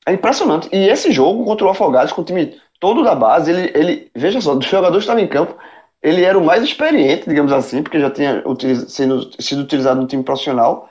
[0.06, 0.68] É impressionante.
[0.72, 4.40] E esse jogo contra o Afogados, com o time todo da base, ele, ele veja
[4.40, 5.56] só, dos jogadores que estavam em campo,
[6.00, 10.06] ele era o mais experiente, digamos assim, porque já tinha utiliz, sendo, sido utilizado no
[10.06, 10.88] time profissional.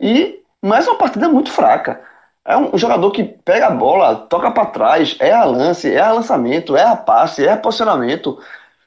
[0.00, 2.00] E mais uma partida muito fraca.
[2.44, 6.12] É um jogador que pega a bola, toca para trás, é a lance, é a
[6.12, 8.38] lançamento, é a passe, é a posicionamento.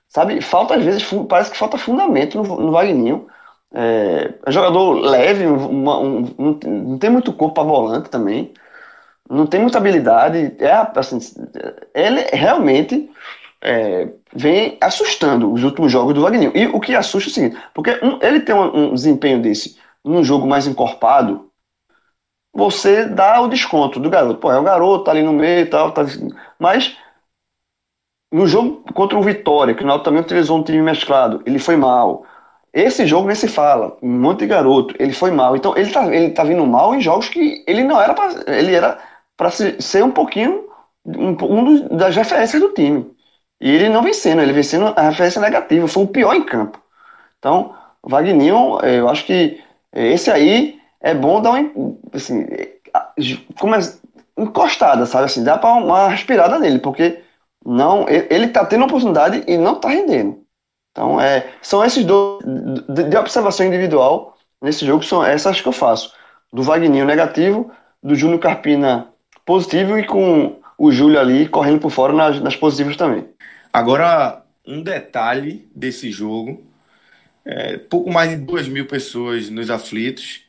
[0.10, 3.32] Sabe, falta às vezes, parece que falta fundamento no, no.
[3.74, 8.52] É, é um jogador leve, uma, um, um, não tem muito corpo para volante também
[9.32, 10.56] não tem muita habilidade.
[10.60, 11.20] É, assim,
[11.94, 13.10] ele realmente
[13.62, 16.52] é, vem assustando os últimos jogos do Wagner.
[16.54, 19.80] E o que assusta é o seguinte: porque um, ele tem um, um, desempenho desse
[20.04, 21.50] num jogo mais encorpado,
[22.54, 24.40] você dá o desconto do garoto.
[24.40, 26.04] Pô, é o garoto, tá ali no meio e tal, tá,
[26.60, 26.98] mas
[28.32, 31.76] no jogo contra o Vitória, que o Náutico também utilizou um time mesclado, ele foi
[31.76, 32.26] mal.
[32.74, 35.56] Esse jogo nem se fala, um monte de garoto, ele foi mal.
[35.56, 38.74] Então ele tá, ele tá vindo mal em jogos que ele não era pra, ele
[38.74, 38.98] era
[39.42, 40.66] para ser um pouquinho
[41.04, 43.12] um, um dos, das referências do time.
[43.60, 46.44] E ele não vem sendo, ele vem sendo a referência negativa, foi o pior em
[46.44, 46.80] campo.
[47.40, 47.74] Então,
[48.04, 49.60] Wagninho, eu acho que
[49.92, 52.46] esse aí é bom dar uma, assim,
[53.60, 53.80] como é,
[54.38, 57.24] encostada, sabe assim, dá para uma respirada nele, porque
[57.66, 60.46] não, ele tá tendo oportunidade e não tá rendendo.
[60.92, 62.46] Então, é, são esses dois
[62.88, 66.14] de, de observação individual nesse jogo são essas que eu faço.
[66.54, 67.72] Do Wagninho negativo,
[68.04, 69.11] do Júnior Carpina
[69.52, 73.26] positivo e com o Júlio ali correndo por fora nas, nas positivas também.
[73.74, 76.64] Agora, um detalhe desse jogo:
[77.44, 80.44] é, pouco mais de duas mil pessoas nos aflitos.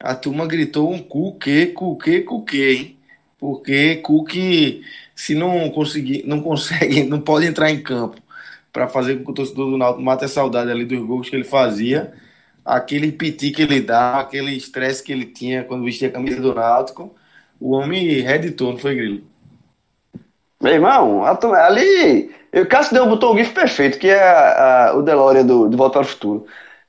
[0.00, 2.98] A turma gritou um cu que, cu que, cu que, hein?
[3.38, 4.32] Porque Cook,
[5.14, 8.20] se não conseguir, não consegue, não pode entrar em campo
[8.72, 11.36] para fazer com que o torcedor do Náutico mate a saudade ali dos gols que
[11.36, 12.14] ele fazia,
[12.64, 16.54] aquele piti que ele dá, aquele estresse que ele tinha quando vestia a camisa do
[16.54, 17.14] Náutico,
[17.60, 19.22] o homem reeditou, não foi, Grilo?
[20.60, 22.30] Meu irmão, ali.
[22.52, 25.76] O Cássio deu, botou o GIF perfeito, que é a, a, o DeLorean do, de
[25.76, 26.46] Volta para o Futuro.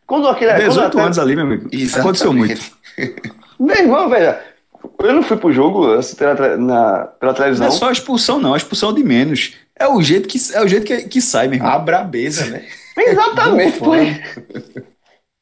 [0.08, 1.70] Quando aquele, 18 quando anos ali, meu amigo.
[1.72, 2.62] Isso aconteceu muito.
[3.60, 4.38] Meu irmão, velho.
[5.00, 5.86] Eu não fui pro jogo
[6.58, 7.68] na, pela televisão.
[7.68, 8.54] Não é só a expulsão, não.
[8.54, 9.54] A expulsão de menos.
[9.76, 11.72] É o jeito que, é o jeito que, que sai, meu irmão.
[11.72, 12.66] A brabeza, né?
[12.98, 13.78] Exatamente.
[13.80, 14.22] Foi.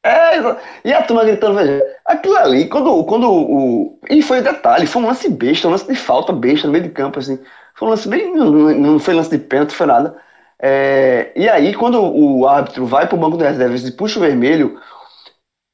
[0.04, 0.38] É,
[0.84, 4.00] e a turma gritando, veja, aquilo ali, quando, quando o.
[4.08, 6.90] E foi detalhe, foi um lance besta, um lance de falta besta no meio de
[6.90, 7.38] campo, assim.
[7.74, 8.32] Foi um lance bem.
[8.34, 10.16] Não, não foi lance de pênalti, foi nada.
[10.60, 14.80] É, e aí, quando o árbitro vai pro banco de reservas e puxa o vermelho,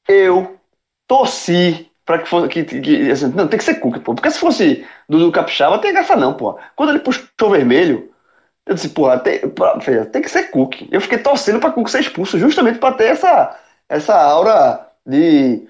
[0.07, 0.59] eu
[1.07, 2.47] torci para que fosse.
[2.49, 4.15] Que, que, assim, não, tem que ser Cook, pô.
[4.15, 6.57] Porque se fosse Dudu Capixaba, tem graça não, pô.
[6.75, 8.11] Quando ele puxou o vermelho,
[8.65, 9.39] eu disse, pô, tem,
[10.11, 10.87] tem que ser Cook.
[10.91, 13.57] Eu fiquei torcendo para Cook ser expulso, justamente para ter essa,
[13.89, 15.67] essa aura de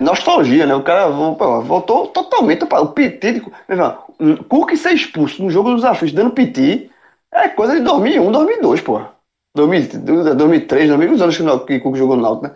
[0.00, 0.74] nostalgia, né?
[0.74, 3.32] O cara voltou totalmente para o PT.
[3.32, 3.42] De,
[4.48, 6.90] Cook ser expulso no jogo dos aflitos, dando piti,
[7.32, 9.02] é coisa de 2001, 2002, pô.
[9.54, 12.54] 2003, 2000, os anos que o Cook jogou no Náutico, né?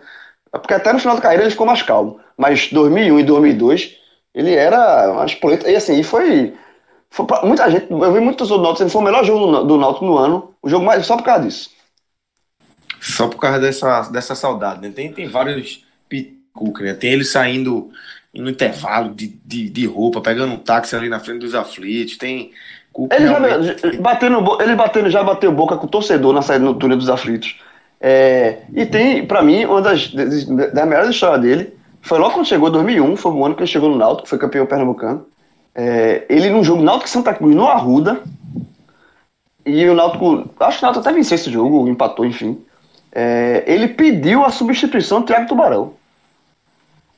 [0.51, 2.19] Porque até no final da carreira ele ficou mais calmo.
[2.37, 3.97] Mas 2001 e 2002,
[4.33, 5.69] ele era uma espoleta.
[5.69, 6.53] E assim, e foi,
[7.09, 7.89] foi pra, muita gente.
[7.89, 10.53] Eu vi muitos outros Náutico, ele foi o melhor jogo do, do Náutico no ano.
[10.61, 11.69] O jogo mais só por causa disso.
[13.01, 14.91] Só por causa dessa, dessa saudade, né?
[14.95, 15.83] Tem, tem vários
[16.53, 16.93] Cook, né?
[16.93, 17.89] Tem ele saindo
[18.33, 22.17] no intervalo de, de, de, roupa, pegando um táxi ali na frente dos aflitos.
[22.17, 22.51] Tem.
[23.11, 23.81] Ele, realmente...
[23.81, 27.09] já, batendo, ele batendo, já bateu boca com o torcedor na saída no túnel dos
[27.09, 27.57] aflitos.
[27.99, 32.47] É, e tem, para mim, uma das, das, das melhores histórias dele foi logo quando
[32.47, 35.25] chegou, em 2001, foi o ano que ele chegou no Náutico, foi campeão pernambucano.
[35.73, 38.21] É, ele num jogo Náutico Santa Cruz, no Arruda,
[39.65, 42.59] e o Náutico, acho que o Náutico até venceu esse jogo, empatou, enfim.
[43.11, 45.93] É, ele pediu a substituição do Thiago Tubarão.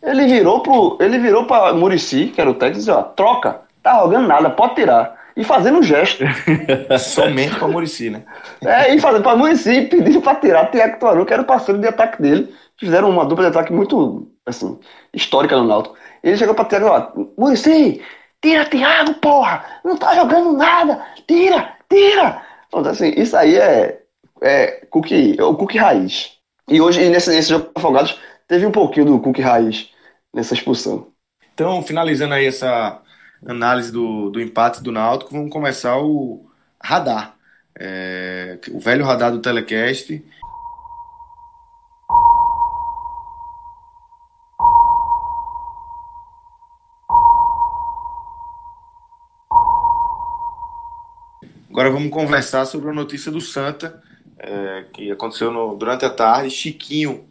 [0.02, 3.62] Ele virou pro, ele virou para Murici, que era o técnico, e disse, ó, troca,
[3.82, 6.24] tá jogando nada, pode tirar e fazendo um gesto.
[7.00, 8.24] Somente para Murici, né?
[8.62, 11.88] É, e fazendo para Murici, pedindo para tirar Tiago Tuaru, que era o parceiro de
[11.88, 12.54] ataque dele.
[12.78, 14.80] Fizeram uma dupla de ataque muito, assim,
[15.14, 15.96] histórica no Náutico.
[16.24, 18.02] Ele chegou para Tiago lá, Murici,
[18.42, 19.64] tira Tiago, porra!
[19.84, 21.02] Não tá jogando nada!
[21.28, 22.42] Tira, tira!
[22.68, 24.03] Então, assim, isso aí é,
[24.44, 26.34] é cookie, o cookie raiz.
[26.68, 29.90] E hoje, nesse, nesse jogo Afogados, teve um pouquinho do cookie raiz
[30.34, 31.08] nessa expulsão.
[31.54, 33.02] Então, finalizando aí essa
[33.46, 36.46] análise do, do empate do Náutico, vamos começar o
[36.82, 37.36] radar.
[37.80, 40.24] É, o velho radar do Telecast.
[51.70, 54.00] Agora vamos conversar sobre a notícia do Santa,
[54.44, 56.50] é, que aconteceu no, durante a tarde.
[56.50, 57.24] Chiquinho,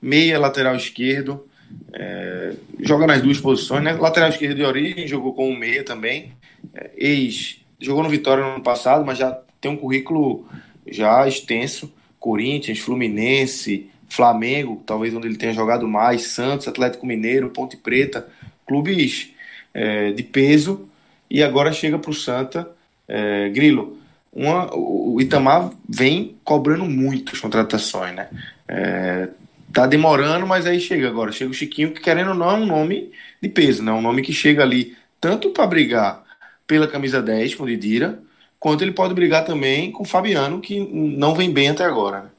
[0.00, 1.46] meia lateral esquerdo,
[1.92, 3.92] é, joga nas duas posições, né?
[3.94, 6.32] Lateral esquerdo de origem, jogou com o meia também.
[6.74, 10.46] É, ex, jogou no Vitória no ano passado, mas já tem um currículo
[10.86, 11.92] já extenso.
[12.18, 18.28] Corinthians, Fluminense, Flamengo, talvez onde ele tenha jogado mais, Santos, Atlético Mineiro, Ponte Preta,
[18.66, 19.30] clubes
[19.72, 20.86] é, de peso.
[21.30, 22.70] E agora chega para o Santa.
[23.08, 23.99] É, Grilo,
[24.32, 28.28] uma, o Itamar vem cobrando muitas contratações, né?
[28.68, 29.28] É,
[29.72, 31.32] tá demorando, mas aí chega agora.
[31.32, 33.12] Chega o Chiquinho, que querendo ou não é um nome
[33.42, 33.92] de peso, né?
[33.92, 36.22] Um nome que chega ali tanto para brigar
[36.66, 38.20] pela camisa 10 com o Didira,
[38.58, 42.22] quanto ele pode brigar também com o Fabiano, que não vem bem até agora.
[42.22, 42.30] Né?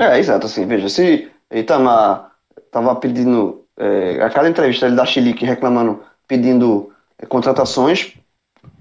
[0.00, 2.32] É, exato, assim, veja, se Itamar
[2.70, 8.14] tava pedindo, é, a cada entrevista ele dá chilique reclamando, pedindo é, contratações,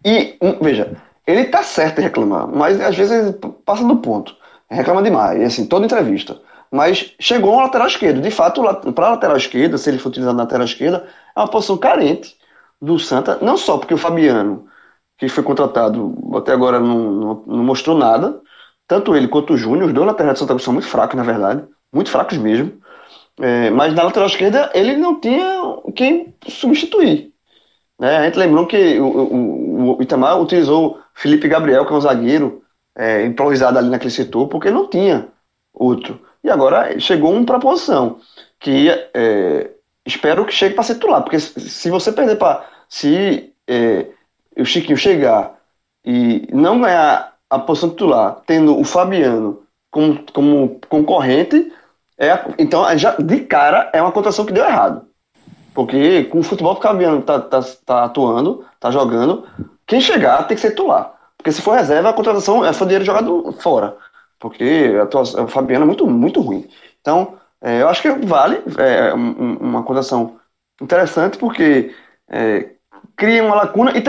[0.04, 0.96] e, um, veja,
[1.32, 4.36] ele tá certo em reclamar, mas às vezes passa do ponto,
[4.70, 6.39] reclama demais, assim, toda entrevista
[6.72, 8.22] mas chegou um lateral esquerdo.
[8.22, 8.63] De fato,
[8.94, 12.38] para lateral esquerda, se ele for utilizado na lateral esquerda, é uma posição carente
[12.82, 14.65] do Santa, não só porque o Fabiano,
[15.17, 18.41] que foi contratado até agora, não, não, não mostrou nada,
[18.88, 21.24] tanto ele quanto o Júnior, os dois laterais de Santa Cruz são muito fracos, na
[21.24, 21.63] verdade,
[21.94, 22.82] muito fracos mesmo.
[23.39, 25.46] É, mas na lateral esquerda ele não tinha
[25.96, 27.34] quem substituir.
[28.00, 28.17] Né?
[28.17, 32.63] A gente lembrou que o, o, o Itamar utilizou Felipe Gabriel, que é um zagueiro
[32.95, 35.28] é, improvisado ali naquele setor, porque não tinha
[35.74, 36.19] outro.
[36.43, 38.19] E agora chegou um para posição
[38.60, 39.71] que é,
[40.06, 44.08] espero que chegue para ser titular, porque se você perder para se é,
[44.58, 45.60] o Chiquinho chegar
[46.06, 51.71] e não ganhar a posição titular, tendo o Fabiano como, como concorrente,
[52.17, 55.08] é, então já de cara é uma contratação que deu errado.
[55.74, 59.46] Porque com o futebol que o Fabiano tá, tá, tá atuando, tá jogando,
[59.88, 61.14] quem chegar tem que ser titular.
[61.38, 63.98] Porque se for reserva, a contratação é só dinheiro jogado fora
[64.42, 66.68] porque a, tua, a Fabiana é muito, muito ruim.
[67.00, 70.40] Então, é, eu acho que vale é, uma cotação
[70.82, 71.94] interessante, porque
[72.28, 72.72] é,
[73.16, 74.02] cria uma lacuna e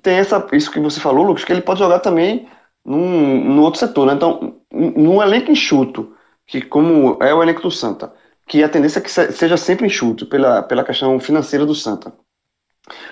[0.00, 2.48] tem essa, isso que você falou, Lucas, que ele pode jogar também
[2.84, 4.06] num, no outro setor.
[4.06, 4.14] Né?
[4.14, 8.12] Então, num elenco enxuto, que como é o elenco do Santa,
[8.46, 12.12] que a tendência é que seja sempre enxuto pela, pela questão financeira do Santa.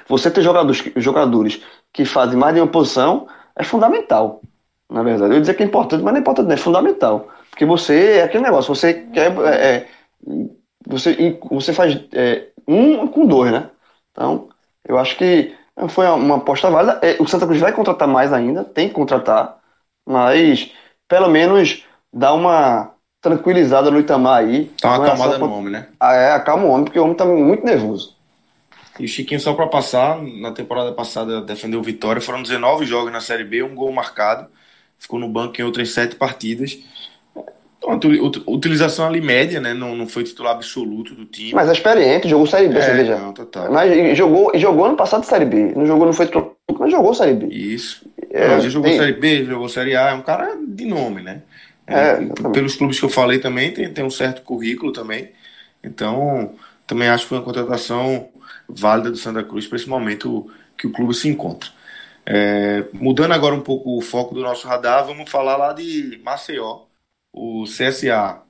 [0.09, 1.63] Você ter jogadores, jogadores
[1.93, 3.27] que fazem mais de uma posição
[3.57, 4.43] é fundamental
[4.93, 5.33] na verdade.
[5.33, 7.29] Eu ia dizer que é importante, mas não é importante, não é fundamental.
[7.51, 9.89] Porque você, é aquele negócio, você quer é, é
[10.87, 13.71] você, você faz é, um com dois, né?
[14.11, 14.49] Então,
[14.87, 15.55] eu acho que
[15.89, 17.01] foi uma aposta válida.
[17.03, 19.59] É, o Santa Cruz vai contratar mais ainda, tem que contratar,
[20.07, 20.71] mas
[21.09, 22.93] pelo menos dá uma
[23.23, 24.71] tranquilizada no Itamar aí.
[24.81, 25.87] Tá uma acalmada no homem, né?
[25.99, 28.17] Ah, é, acalma o homem, porque o homem tá muito nervoso.
[28.99, 33.21] E o Chiquinho, só para passar, na temporada passada defendeu vitória, foram 19 jogos na
[33.21, 34.49] Série B, um gol marcado,
[34.99, 36.79] ficou no banco em outras sete partidas.
[37.85, 38.11] Então,
[38.47, 39.75] utilização ali média, né?
[39.75, 41.53] Não, não foi titular absoluto do time.
[41.53, 43.17] Mas é experiente, jogou Série B, é, você veja.
[43.17, 43.73] Não, total.
[43.73, 45.73] Mas jogou, jogou ano passado Série B.
[45.75, 47.47] Não jogou, não foi titular, mas jogou Série B.
[47.47, 48.07] Isso.
[48.31, 48.99] É, não, já jogou tem...
[48.99, 51.43] Série B, jogou Série A, é um cara de nome, né?
[51.93, 55.31] É, pelos clubes que eu falei também, tem, tem um certo currículo também.
[55.83, 56.55] Então,
[56.87, 58.29] também acho que foi uma contratação
[58.69, 61.71] válida do Santa Cruz para esse momento que o clube se encontra.
[62.25, 66.83] É, mudando agora um pouco o foco do nosso radar, vamos falar lá de Maceió
[67.33, 68.43] o CSA,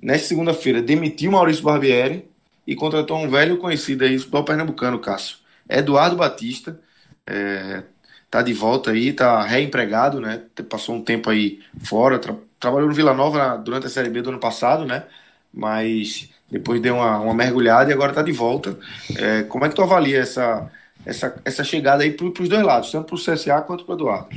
[0.00, 2.28] nesta segunda-feira, demitiu Maurício Barbieri
[2.66, 5.38] e contratou um velho conhecido aí do pernambucano, Cássio.
[5.68, 6.80] Eduardo Batista,
[7.26, 7.82] é,
[8.30, 10.42] tá de volta aí, tá reempregado, né?
[10.68, 12.18] Passou um tempo aí fora,
[12.58, 15.04] trabalhou no Vila Nova durante a Série B do ano passado, né?
[15.52, 18.78] Mas depois deu uma, uma mergulhada e agora tá de volta.
[19.16, 20.70] É, como é que tu avalia essa,
[21.04, 23.96] essa, essa chegada aí para os dois lados, tanto para o CSA quanto para o
[23.96, 24.28] Eduardo?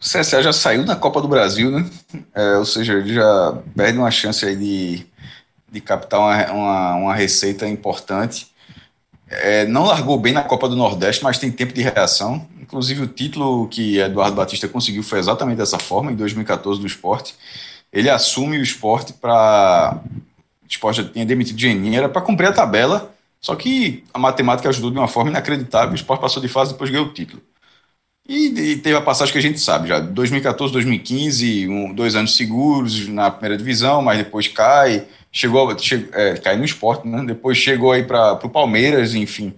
[0.00, 1.88] O CSA já saiu na Copa do Brasil, né?
[2.34, 5.06] É, ou seja, ele já perde uma chance aí de,
[5.70, 8.50] de captar uma, uma, uma receita importante.
[9.28, 12.48] É, não largou bem na Copa do Nordeste, mas tem tempo de reação.
[12.70, 17.34] Inclusive, o título que Eduardo Batista conseguiu foi exatamente dessa forma, em 2014, do esporte.
[17.92, 20.00] Ele assume o esporte para.
[20.62, 24.68] O esporte já tinha demitido Geninho, era para cumprir a tabela, só que a matemática
[24.68, 25.90] ajudou de uma forma inacreditável.
[25.90, 27.42] O esporte passou de fase e depois ganhou o título.
[28.28, 33.08] E, teve a passagem que a gente sabe já, 2014, 2015, um, dois anos seguros
[33.08, 37.24] na primeira divisão, mas depois cai, chegou, che, é, cai no esporte, né?
[37.26, 39.52] Depois chegou aí para o Palmeiras, enfim.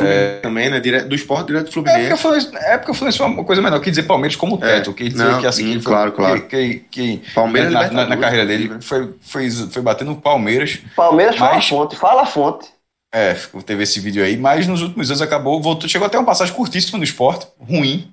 [0.00, 0.80] É, também, né?
[0.80, 2.00] do esporte direto do Fluminense.
[2.00, 4.56] É porque, Fluminense, é porque o Fluminense foi uma coisa menor que dizer Palmeiras como
[4.56, 4.90] é, teto.
[4.90, 6.42] É, que dizer não, que assim, sim, claro, foi, claro.
[6.42, 8.78] Que, que, Palmeiras na, na, na, carreira dele né?
[8.82, 10.78] foi, foi, foi batendo Palmeiras.
[10.94, 12.68] Palmeiras mas, fala a fonte, fala a fonte.
[13.10, 13.34] É,
[13.64, 16.98] teve esse vídeo aí, mas nos últimos anos acabou, voltou, chegou até uma passagem curtíssima
[16.98, 18.12] no esporte, ruim.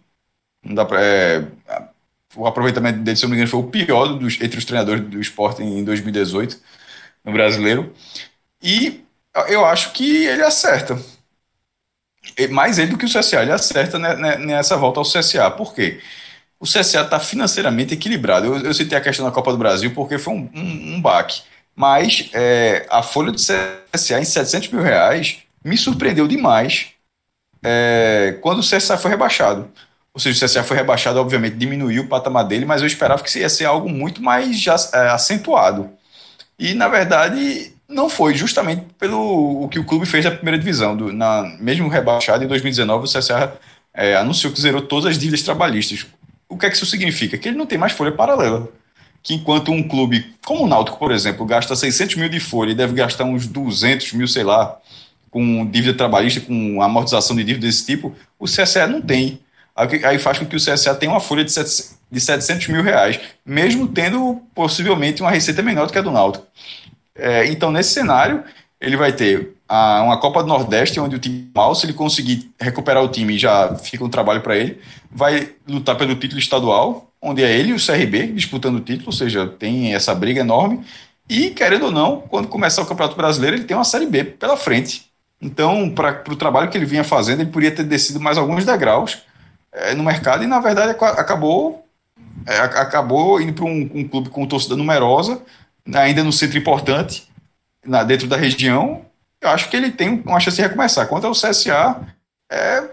[0.63, 1.43] Não dá pra, é,
[2.35, 5.03] o aproveitamento dele, se eu não me engano, foi o pior dos, entre os treinadores
[5.03, 6.57] do esporte em 2018,
[7.23, 7.93] no brasileiro.
[8.63, 9.03] E
[9.47, 10.97] eu acho que ele acerta.
[12.49, 13.97] Mais ele do que o CSA, ele acerta
[14.37, 15.49] nessa volta ao CSA.
[15.51, 15.99] Por quê?
[16.59, 18.47] O CSA está financeiramente equilibrado.
[18.47, 21.41] Eu, eu, citei a questão da Copa do Brasil porque foi um, um, um baque
[21.75, 26.91] mas é, a folha do CSA em 700 mil reais me surpreendeu demais
[27.61, 29.69] é, quando o CSA foi rebaixado.
[30.13, 33.37] Ou seja, o CSA foi rebaixado, obviamente diminuiu o patamar dele, mas eu esperava que
[33.37, 35.89] ia ser algo muito mais é, acentuado.
[36.57, 40.95] E, na verdade, não foi, justamente pelo o que o clube fez na primeira divisão.
[40.95, 43.53] Do, na, mesmo rebaixado, em 2019, o CSA
[43.93, 46.05] é, anunciou que zerou todas as dívidas trabalhistas.
[46.49, 47.37] O que é que isso significa?
[47.37, 48.69] Que ele não tem mais folha paralela
[49.25, 52.75] que enquanto um clube como o Náutico, por exemplo, gasta 600 mil de folha e
[52.75, 54.77] deve gastar uns 200 mil, sei lá,
[55.31, 59.39] com dívida trabalhista, com amortização de dívida desse tipo, o CSA não tem.
[59.75, 61.51] Aí faz com que o CSA tenha uma folha de
[62.21, 66.45] 700 mil reais, mesmo tendo possivelmente uma receita menor do que a do Náutico.
[67.15, 68.43] É, então, nesse cenário,
[68.79, 72.51] ele vai ter a, uma Copa do Nordeste, onde o time mal, se ele conseguir
[72.59, 74.79] recuperar o time, já fica um trabalho para ele,
[75.11, 79.13] vai lutar pelo título estadual, onde é ele e o CRB disputando o título, ou
[79.13, 80.85] seja, tem essa briga enorme.
[81.27, 84.55] E, querendo ou não, quando começar o Campeonato Brasileiro, ele tem uma Série B pela
[84.55, 85.09] frente.
[85.41, 89.23] Então, para o trabalho que ele vinha fazendo, ele poderia ter descido mais alguns degraus
[89.71, 91.85] é, no mercado e, na verdade, acabou,
[92.45, 95.41] é, acabou indo para um, um, clube com torcida numerosa,
[95.93, 97.27] ainda no centro importante,
[97.85, 99.05] na, dentro da região.
[99.41, 101.07] Eu acho que ele tem uma chance de recomeçar.
[101.07, 102.01] Quanto ao CSA,
[102.51, 102.83] é,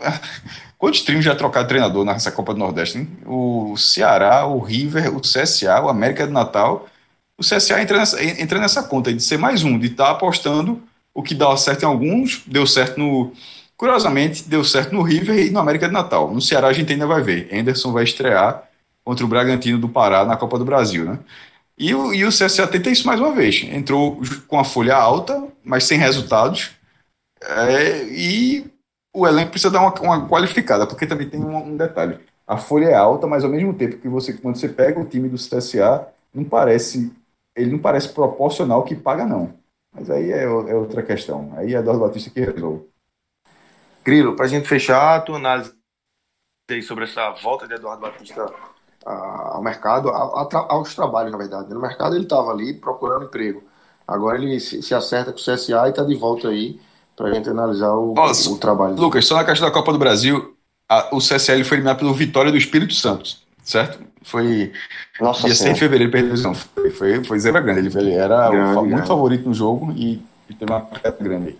[0.80, 2.98] Quantos times já trocaram treinador nessa Copa do Nordeste?
[2.98, 3.08] Hein?
[3.26, 6.88] O Ceará, o River, o CSA, o América do Natal.
[7.36, 10.82] O CSA entra nessa, entra nessa conta de ser mais um, de estar tá apostando
[11.12, 13.30] o que dá certo em alguns, deu certo no.
[13.76, 16.32] Curiosamente, deu certo no River e no América do Natal.
[16.32, 17.48] No Ceará a gente ainda vai ver.
[17.52, 18.62] Anderson vai estrear
[19.04, 21.18] contra o Bragantino do Pará na Copa do Brasil, né?
[21.80, 23.62] E o, e o CSA tenta isso mais uma vez.
[23.64, 26.72] Entrou com a folha alta, mas sem resultados.
[27.40, 28.70] É, e
[29.14, 32.20] o elenco precisa dar uma, uma qualificada, porque também tem um, um, detalhe.
[32.46, 35.26] A folha é alta, mas ao mesmo tempo que você, quando você pega o time
[35.26, 37.10] do CSA, não parece,
[37.56, 39.54] ele não parece proporcional que paga, não.
[39.90, 41.50] Mas aí é, é outra questão.
[41.56, 42.84] Aí é Eduardo Batista que resolve.
[44.04, 45.74] Grilo, para a gente fechar a tua análise
[46.82, 48.52] sobre essa volta de Eduardo Batista
[49.04, 51.72] ao mercado, aos trabalhos, na verdade.
[51.72, 53.62] No mercado ele estava ali procurando emprego.
[54.06, 56.80] Agora ele se, acerta com o CSA e está de volta aí
[57.16, 58.96] para a gente analisar o, Nossa, o trabalho.
[58.96, 60.54] Lucas, só na caixa da Copa do Brasil,
[60.88, 64.00] a, o CSA foi eliminado pelo Vitória do Espírito Santo, certo?
[64.22, 64.72] Foi
[65.20, 66.54] Nossa dia 6 de fevereiro, perdeu não.
[66.54, 67.80] Foi, foi, foi zero grande.
[67.80, 69.08] Ele, ele era grande, muito grande.
[69.08, 71.56] favorito no jogo e, e teve uma queda grande.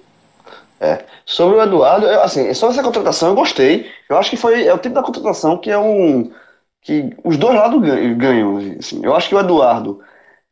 [0.81, 1.05] É.
[1.25, 3.91] Sobre o Eduardo, eu, assim, sobre essa contratação eu gostei.
[4.09, 6.33] Eu acho que foi é o tipo da contratação que é um
[6.81, 7.81] que os dois lados
[8.17, 8.59] ganham.
[8.79, 9.01] Assim.
[9.05, 10.01] Eu acho que o Eduardo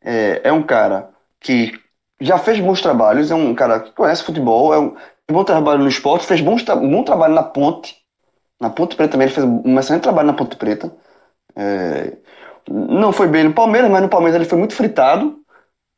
[0.01, 1.09] é, é um cara
[1.39, 1.73] que
[2.19, 4.95] já fez bons trabalhos, é um cara que conhece futebol, é um
[5.31, 7.99] bom trabalho no esporte, fez bom, bom trabalho na ponte.
[8.59, 10.91] Na Ponte Preta também ele fez um excelente trabalho na Ponte Preta.
[11.55, 12.17] É,
[12.69, 15.39] não foi bem no Palmeiras, mas no Palmeiras ele foi muito fritado.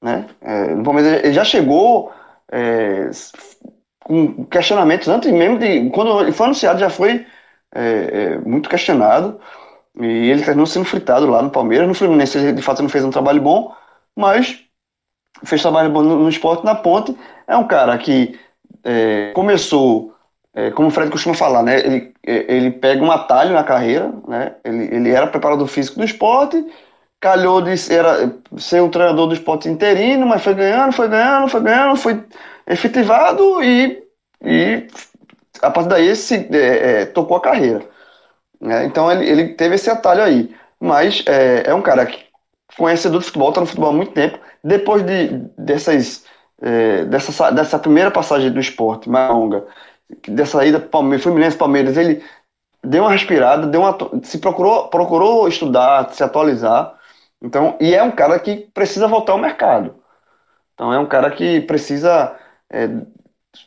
[0.01, 0.27] Né?
[0.41, 2.11] É, no Palmeiras ele já chegou
[2.51, 3.09] é,
[4.03, 5.89] com questionamentos antes mesmo de.
[5.89, 7.25] Quando ele foi anunciado, já foi
[7.73, 9.39] é, é, muito questionado.
[10.03, 11.87] E ele terminou sendo fritado lá no Palmeiras.
[11.87, 13.73] No Fluminense, de fato, não fez um trabalho bom,
[14.15, 14.63] mas
[15.43, 17.15] fez trabalho bom no, no esporte na ponte.
[17.47, 18.39] É um cara que
[18.83, 20.13] é, começou,
[20.53, 21.79] é, como o Fred costuma falar, né?
[21.79, 24.55] Ele, é, ele pega um atalho na carreira, né?
[24.63, 26.65] Ele, ele era preparador físico do esporte,
[27.19, 28.03] calhou de ser,
[28.57, 32.23] ser um treinador do esporte interino, mas foi ganhando, foi ganhando, foi ganhando, foi
[32.67, 34.03] efetivado e,
[34.43, 34.87] e
[35.61, 37.85] a partir daí se, é, é, tocou a carreira.
[38.61, 38.85] Né?
[38.85, 40.55] Então ele, ele teve esse atalho aí.
[40.79, 42.31] Mas é, é um cara que
[42.77, 44.39] conhecedor de futebol, está no futebol há muito tempo.
[44.63, 46.25] Depois de, dessas,
[46.61, 49.65] é, dessa, dessa primeira passagem do esporte mais longa,
[50.27, 52.23] dessa ida Palmeiras, Fluminense Palmeiras, ele
[52.83, 56.95] deu uma respirada, deu uma, se procurou, procurou estudar, se atualizar.
[57.41, 59.95] Então, e é um cara que precisa voltar ao mercado.
[60.73, 62.35] Então é um cara que precisa
[62.69, 62.89] é,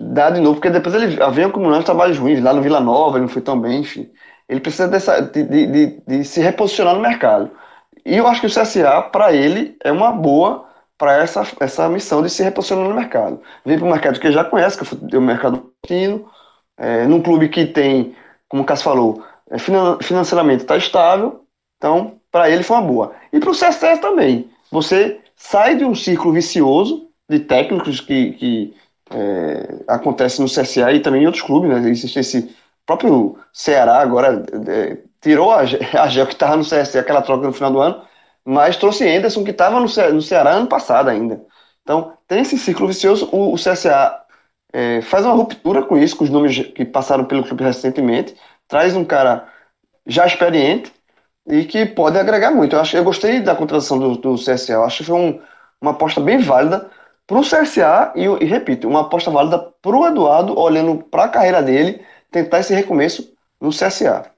[0.01, 2.43] dar de novo, porque depois ele vem acumulando trabalhos ruins.
[2.43, 4.11] Lá no Vila Nova ele não foi tão bem, enfim.
[4.49, 7.51] Ele precisa dessa, de, de, de, de se reposicionar no mercado.
[8.05, 10.69] E eu acho que o CSA, para ele, é uma boa
[10.99, 13.41] para essa, essa missão de se reposicionar no mercado.
[13.65, 16.29] Vem para um mercado que já conhece, que é o mercado latino,
[16.77, 18.15] é, num clube que tem,
[18.49, 21.45] como o Cássio falou, é, financeiramente está estável,
[21.77, 23.15] então para ele foi uma boa.
[23.33, 24.51] E para o CSA também.
[24.71, 28.75] Você sai de um círculo vicioso de técnicos que, que
[29.11, 31.89] é, acontece no CSA e também em outros clubes, né?
[31.89, 32.55] Existe esse
[32.87, 37.53] próprio Ceará agora é, tirou a, a Gel que estava no CSA, aquela troca no
[37.53, 38.03] final do ano,
[38.45, 41.41] mas trouxe Anderson que estava no, no Ceará ano passado ainda.
[41.82, 43.28] Então, tem esse ciclo vicioso.
[43.32, 44.24] O, o CSA
[44.72, 48.35] é, faz uma ruptura com isso, com os nomes que passaram pelo clube recentemente,
[48.68, 49.49] traz um cara
[50.07, 50.93] já experiente
[51.47, 52.74] e que pode agregar muito.
[52.76, 55.41] Eu, acho, eu gostei da contratação do, do CSA, eu acho que foi um,
[55.80, 56.91] uma aposta bem válida
[57.26, 61.28] para o CSA e, e, repito, uma aposta válida para o Eduardo, olhando para a
[61.28, 62.05] carreira dele,
[62.35, 64.28] tentar esse recomeço no CSA.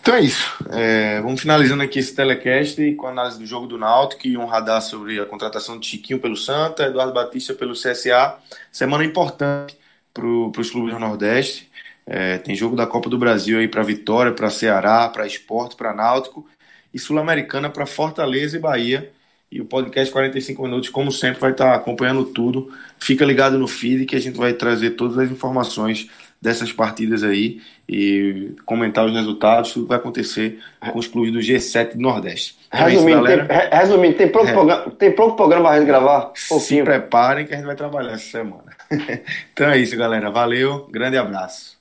[0.00, 0.54] Então é isso.
[0.70, 4.46] É, vamos finalizando aqui esse telecast com a análise do jogo do Náutico e um
[4.46, 8.36] radar sobre a contratação de Chiquinho pelo Santa, Eduardo Batista pelo CSA.
[8.70, 9.76] Semana importante
[10.14, 11.68] para os clubes do Nordeste.
[12.06, 15.92] É, tem jogo da Copa do Brasil aí para Vitória, para Ceará, para Esporte, para
[15.92, 16.46] Náutico
[16.94, 19.10] e Sul-Americana para Fortaleza e Bahia.
[19.50, 22.72] E o podcast 45 minutos, como sempre, vai estar acompanhando tudo.
[22.98, 26.08] Fica ligado no feed que a gente vai trazer todas as informações
[26.40, 31.94] dessas partidas aí e comentar os resultados, tudo vai acontecer com os clubes do G7
[31.94, 32.56] do Nordeste.
[32.70, 34.52] Resumindo, é isso, tem, resumindo, tem pouco, é.
[34.52, 36.32] programa, tem pouco programa para a gente gravar?
[36.34, 38.64] Se preparem que a gente vai trabalhar essa semana.
[39.52, 40.30] então é isso, galera.
[40.30, 41.75] Valeu, grande abraço.